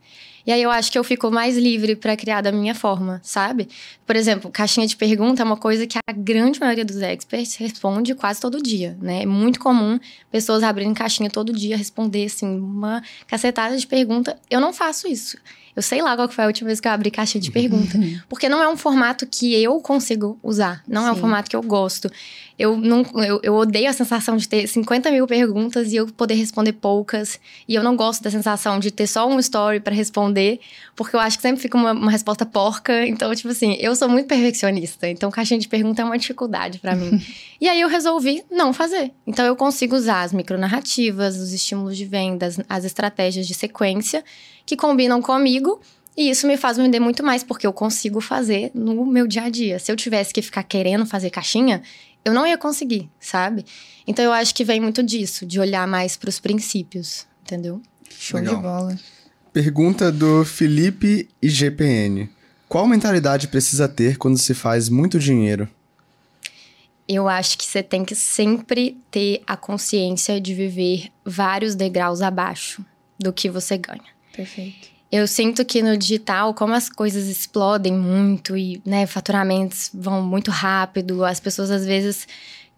[0.46, 3.68] E aí eu acho que eu fico mais livre para criar da minha forma, sabe?
[4.06, 8.14] Por exemplo, caixinha de pergunta é uma coisa que a grande maioria dos experts responde
[8.14, 9.22] quase todo dia, né?
[9.22, 9.98] É muito comum
[10.30, 14.38] pessoas abrirem caixinha todo dia, responder assim uma cacetada de pergunta.
[14.50, 15.36] Eu não faço isso.
[15.74, 17.96] Eu sei lá qual foi a última vez que eu abri caixa de pergunta.
[18.28, 20.82] porque não é um formato que eu consigo usar.
[20.86, 21.08] Não Sim.
[21.08, 22.10] é um formato que eu gosto.
[22.58, 26.34] Eu, não, eu, eu odeio a sensação de ter 50 mil perguntas e eu poder
[26.34, 27.40] responder poucas.
[27.66, 30.60] E eu não gosto da sensação de ter só um story para responder,
[30.94, 33.06] porque eu acho que sempre fica uma, uma, resposta porca.
[33.10, 35.08] Então, tipo assim, eu sou muito perfeccionista.
[35.08, 37.20] Então, caixinha de pergunta é uma dificuldade para mim.
[37.60, 39.12] e aí eu resolvi não fazer.
[39.26, 44.24] Então, eu consigo usar as micronarrativas, os estímulos de vendas, as estratégias de sequência
[44.64, 45.80] que combinam comigo.
[46.16, 49.50] E isso me faz vender muito mais, porque eu consigo fazer no meu dia a
[49.50, 49.78] dia.
[49.78, 51.82] Se eu tivesse que ficar querendo fazer caixinha,
[52.24, 53.64] eu não ia conseguir, sabe?
[54.06, 57.80] Então eu acho que vem muito disso, de olhar mais para os princípios, entendeu?
[58.10, 58.56] Show Legal.
[58.56, 58.98] de bola.
[59.52, 62.28] Pergunta do Felipe IGPN.
[62.70, 65.68] Qual mentalidade precisa ter quando se faz muito dinheiro?
[67.08, 72.86] Eu acho que você tem que sempre ter a consciência de viver vários degraus abaixo
[73.18, 74.04] do que você ganha.
[74.32, 74.88] Perfeito.
[75.10, 80.52] Eu sinto que no digital, como as coisas explodem muito e né, faturamentos vão muito
[80.52, 82.28] rápido, as pessoas às vezes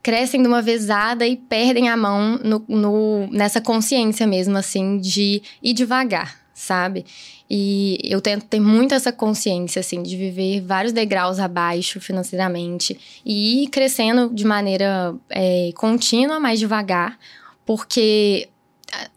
[0.03, 5.43] crescem de uma vezada e perdem a mão no, no, nessa consciência mesmo, assim, de
[5.62, 7.05] ir devagar, sabe?
[7.55, 13.64] E eu tento ter muito essa consciência, assim, de viver vários degraus abaixo financeiramente e
[13.64, 17.18] ir crescendo de maneira é, contínua, mais devagar,
[17.66, 18.48] porque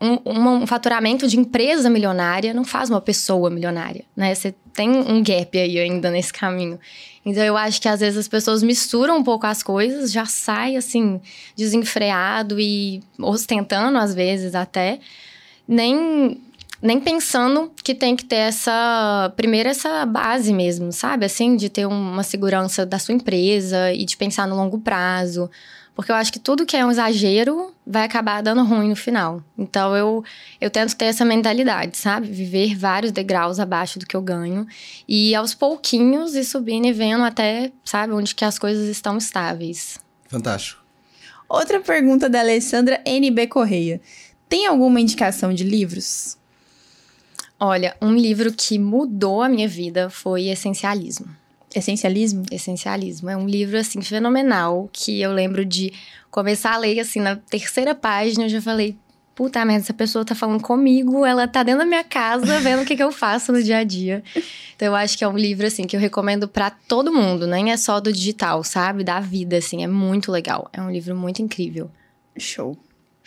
[0.01, 4.35] um, um, faturamento de empresa milionária não faz uma pessoa milionária, né?
[4.35, 6.77] Você tem um gap aí ainda nesse caminho.
[7.25, 10.75] Então eu acho que às vezes as pessoas misturam um pouco as coisas, já sai
[10.75, 11.21] assim
[11.55, 14.99] desenfreado e ostentando às vezes até,
[15.65, 16.37] nem
[16.81, 21.25] nem pensando que tem que ter essa primeiro essa base mesmo, sabe?
[21.25, 25.49] Assim, de ter uma segurança da sua empresa e de pensar no longo prazo.
[25.95, 29.41] Porque eu acho que tudo que é um exagero vai acabar dando ruim no final.
[29.57, 30.23] Então eu,
[30.59, 32.27] eu tento ter essa mentalidade, sabe?
[32.27, 34.67] Viver vários degraus abaixo do que eu ganho.
[35.07, 39.97] E aos pouquinhos ir subindo e vendo até, sabe, onde que as coisas estão estáveis.
[40.27, 40.83] Fantástico.
[41.47, 44.01] Outra pergunta da Alessandra NB Correia.
[44.49, 46.37] Tem alguma indicação de livros?
[47.59, 51.27] Olha, um livro que mudou a minha vida foi Essencialismo.
[51.73, 52.43] Essencialismo?
[52.51, 53.29] Essencialismo.
[53.29, 55.93] É um livro, assim, fenomenal, que eu lembro de
[56.29, 58.97] começar a ler, assim, na terceira página, eu já falei,
[59.35, 62.85] puta merda, essa pessoa tá falando comigo, ela tá dentro da minha casa, vendo o
[62.85, 64.23] que, que eu faço no dia a dia.
[64.75, 67.71] Então eu acho que é um livro, assim, que eu recomendo para todo mundo, nem
[67.71, 69.03] é só do digital, sabe?
[69.03, 70.69] Da vida, assim, é muito legal.
[70.71, 71.91] É um livro muito incrível.
[72.37, 72.77] Show.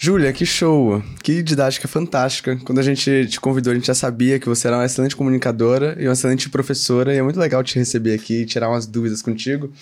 [0.01, 1.03] Júlia, que show!
[1.25, 2.57] Que didática fantástica.
[2.65, 5.97] Quando a gente te convidou, a gente já sabia que você era uma excelente comunicadora
[5.99, 9.23] e uma excelente professora, e é muito legal te receber aqui e tirar umas dúvidas
[9.23, 9.73] contigo.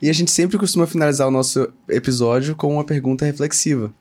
[0.00, 3.92] E a gente sempre costuma finalizar o nosso episódio com uma pergunta reflexiva.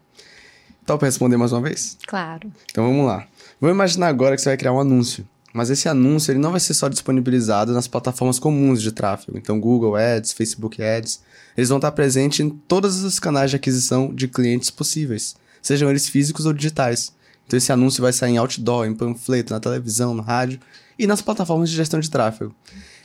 [0.81, 1.97] Então, para responder mais uma vez?
[2.07, 2.49] Claro.
[2.71, 3.27] Então vamos lá.
[3.59, 5.27] Vamos imaginar agora que você vai criar um anúncio.
[5.53, 9.37] Mas esse anúncio ele não vai ser só disponibilizado nas plataformas comuns de tráfego.
[9.37, 11.19] Então, Google Ads, Facebook Ads.
[11.57, 16.07] Eles vão estar presentes em todos os canais de aquisição de clientes possíveis sejam eles
[16.07, 17.11] físicos ou digitais.
[17.45, 20.59] Então esse anúncio vai sair em outdoor, em panfleto, na televisão, no rádio
[20.97, 22.55] e nas plataformas de gestão de tráfego.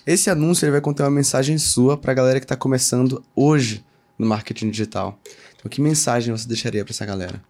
[0.07, 3.85] Esse anúncio ele vai conter uma mensagem sua para a galera que está começando hoje
[4.19, 5.19] no marketing digital.
[5.57, 7.43] Então, que mensagem você deixaria para essa galera?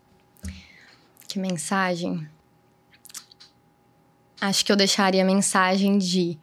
[1.27, 2.27] Que mensagem?
[4.41, 6.39] Acho que eu deixaria a mensagem de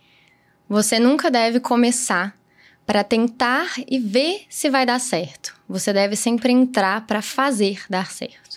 [0.68, 2.38] você nunca deve começar
[2.86, 5.54] para tentar e ver se vai dar certo.
[5.68, 8.57] Você deve sempre entrar para fazer dar certo.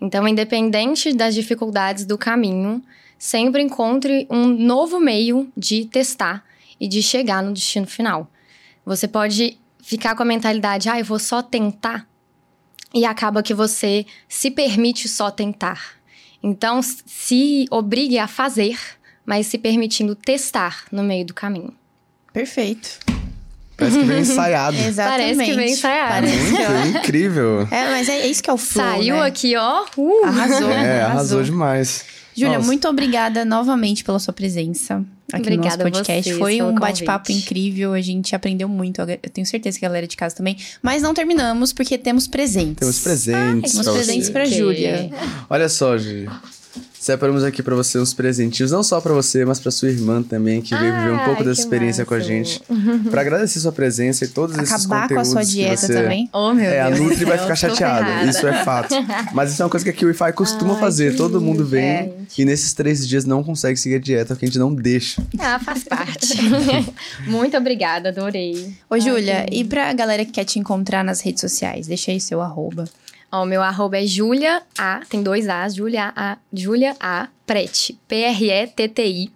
[0.00, 2.82] Então, independente das dificuldades do caminho,
[3.18, 6.44] sempre encontre um novo meio de testar
[6.78, 8.30] e de chegar no destino final.
[8.84, 12.06] Você pode ficar com a mentalidade, ah, eu vou só tentar,
[12.94, 15.96] e acaba que você se permite só tentar.
[16.42, 18.78] Então, se obrigue a fazer,
[19.24, 21.74] mas se permitindo testar no meio do caminho.
[22.32, 23.00] Perfeito.
[23.76, 24.76] Parece que vem ensaiado.
[24.80, 25.36] Exatamente.
[25.36, 26.26] Parece que vem ensaiado.
[26.26, 26.84] Ó.
[26.84, 27.68] Muito incrível.
[27.70, 29.26] É, mas é isso que é o flow, Saiu né?
[29.26, 29.84] aqui, ó.
[29.96, 30.24] Uh.
[30.24, 30.70] Arrasou.
[30.70, 32.04] É, arrasou demais.
[32.34, 35.02] Júlia, muito obrigada novamente pela sua presença
[35.32, 36.22] aqui Obrigada no nosso podcast.
[36.24, 39.00] vocês Foi um bate-papo incrível, a gente aprendeu muito.
[39.00, 40.56] Eu tenho certeza que a galera de casa também.
[40.82, 42.76] Mas não terminamos porque temos presentes.
[42.78, 44.32] Temos presentes Temos pra presentes você.
[44.32, 45.10] pra Júlia.
[45.48, 46.30] Olha só, Júlia.
[47.06, 50.60] Separamos aqui pra você uns presentinhos, não só pra você, mas pra sua irmã também,
[50.60, 52.28] que veio viver um Ai, pouco dessa experiência com a massa.
[52.28, 52.60] gente.
[53.08, 55.94] Pra agradecer sua presença e todos esses Acabar com a conteúdos sua dieta você...
[55.94, 56.28] também.
[56.32, 56.98] Oh, meu É, a Deus.
[56.98, 58.28] Nutri vai ficar chateada, ferrada.
[58.28, 58.94] isso é fato.
[59.32, 61.14] Mas isso é uma coisa que a KiwiFi costuma Ai, fazer.
[61.16, 62.42] Todo mundo vem gente.
[62.42, 65.22] e nesses três dias não consegue seguir a dieta, porque a gente não deixa.
[65.38, 66.36] Ah, faz parte.
[67.28, 68.74] Muito obrigada, adorei.
[68.90, 71.86] Ô, Júlia, e pra galera que quer te encontrar nas redes sociais?
[71.86, 72.84] Deixa aí seu arroba.
[73.36, 77.98] Ó, o meu arroba é Julia A, tem dois As, Julia A, Julia A Preti,
[78.08, 79.30] P-R-E-T-T-I.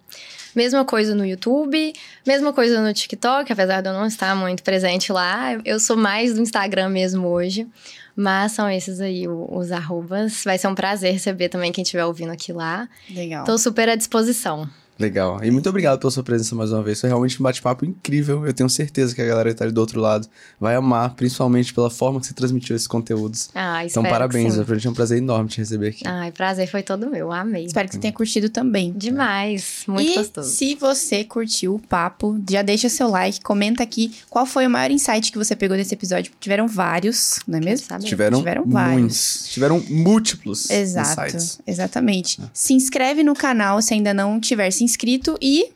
[0.56, 1.92] Mesma coisa no YouTube,
[2.26, 5.52] mesma coisa no TikTok, apesar de eu não estar muito presente lá.
[5.66, 7.68] Eu sou mais do Instagram mesmo hoje.
[8.16, 10.42] Mas são esses aí os arrobas.
[10.44, 12.88] Vai ser um prazer receber também quem estiver ouvindo aqui lá.
[13.08, 13.44] Legal.
[13.44, 14.68] Tô super à disposição.
[15.00, 15.42] Legal.
[15.42, 17.00] E muito obrigado pela sua presença mais uma vez.
[17.00, 18.46] Foi realmente um bate-papo incrível.
[18.46, 20.28] Eu tenho certeza que a galera que tá ali do outro lado
[20.60, 23.48] vai amar, principalmente pela forma que você transmitiu esses conteúdos.
[23.54, 24.56] Ah, Então, parabéns.
[24.58, 26.02] é um prazer enorme te receber aqui.
[26.06, 27.32] Ai, prazer foi todo meu.
[27.32, 27.64] Amei.
[27.64, 28.92] Espero que você tenha curtido também.
[28.92, 29.84] Demais.
[29.88, 30.50] Muito e gostoso.
[30.50, 34.90] se você curtiu o papo, já deixa seu like, comenta aqui qual foi o maior
[34.90, 36.32] insight que você pegou desse episódio.
[36.38, 37.86] Tiveram vários, não é mesmo?
[38.00, 39.00] Tiveram, Tiveram vários.
[39.00, 39.48] muitos.
[39.48, 41.60] Tiveram múltiplos Exato, insights.
[41.66, 42.38] exatamente.
[42.52, 45.70] Se inscreve no canal se ainda não tiver se inscrito e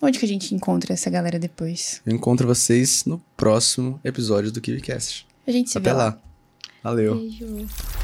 [0.00, 2.00] onde que a gente encontra essa galera depois?
[2.04, 5.26] Eu encontro vocês no próximo episódio do KiwiCast.
[5.46, 6.04] A gente se Até vê lá.
[6.04, 6.18] lá.
[6.82, 7.16] Valeu.
[7.16, 8.03] Beijo.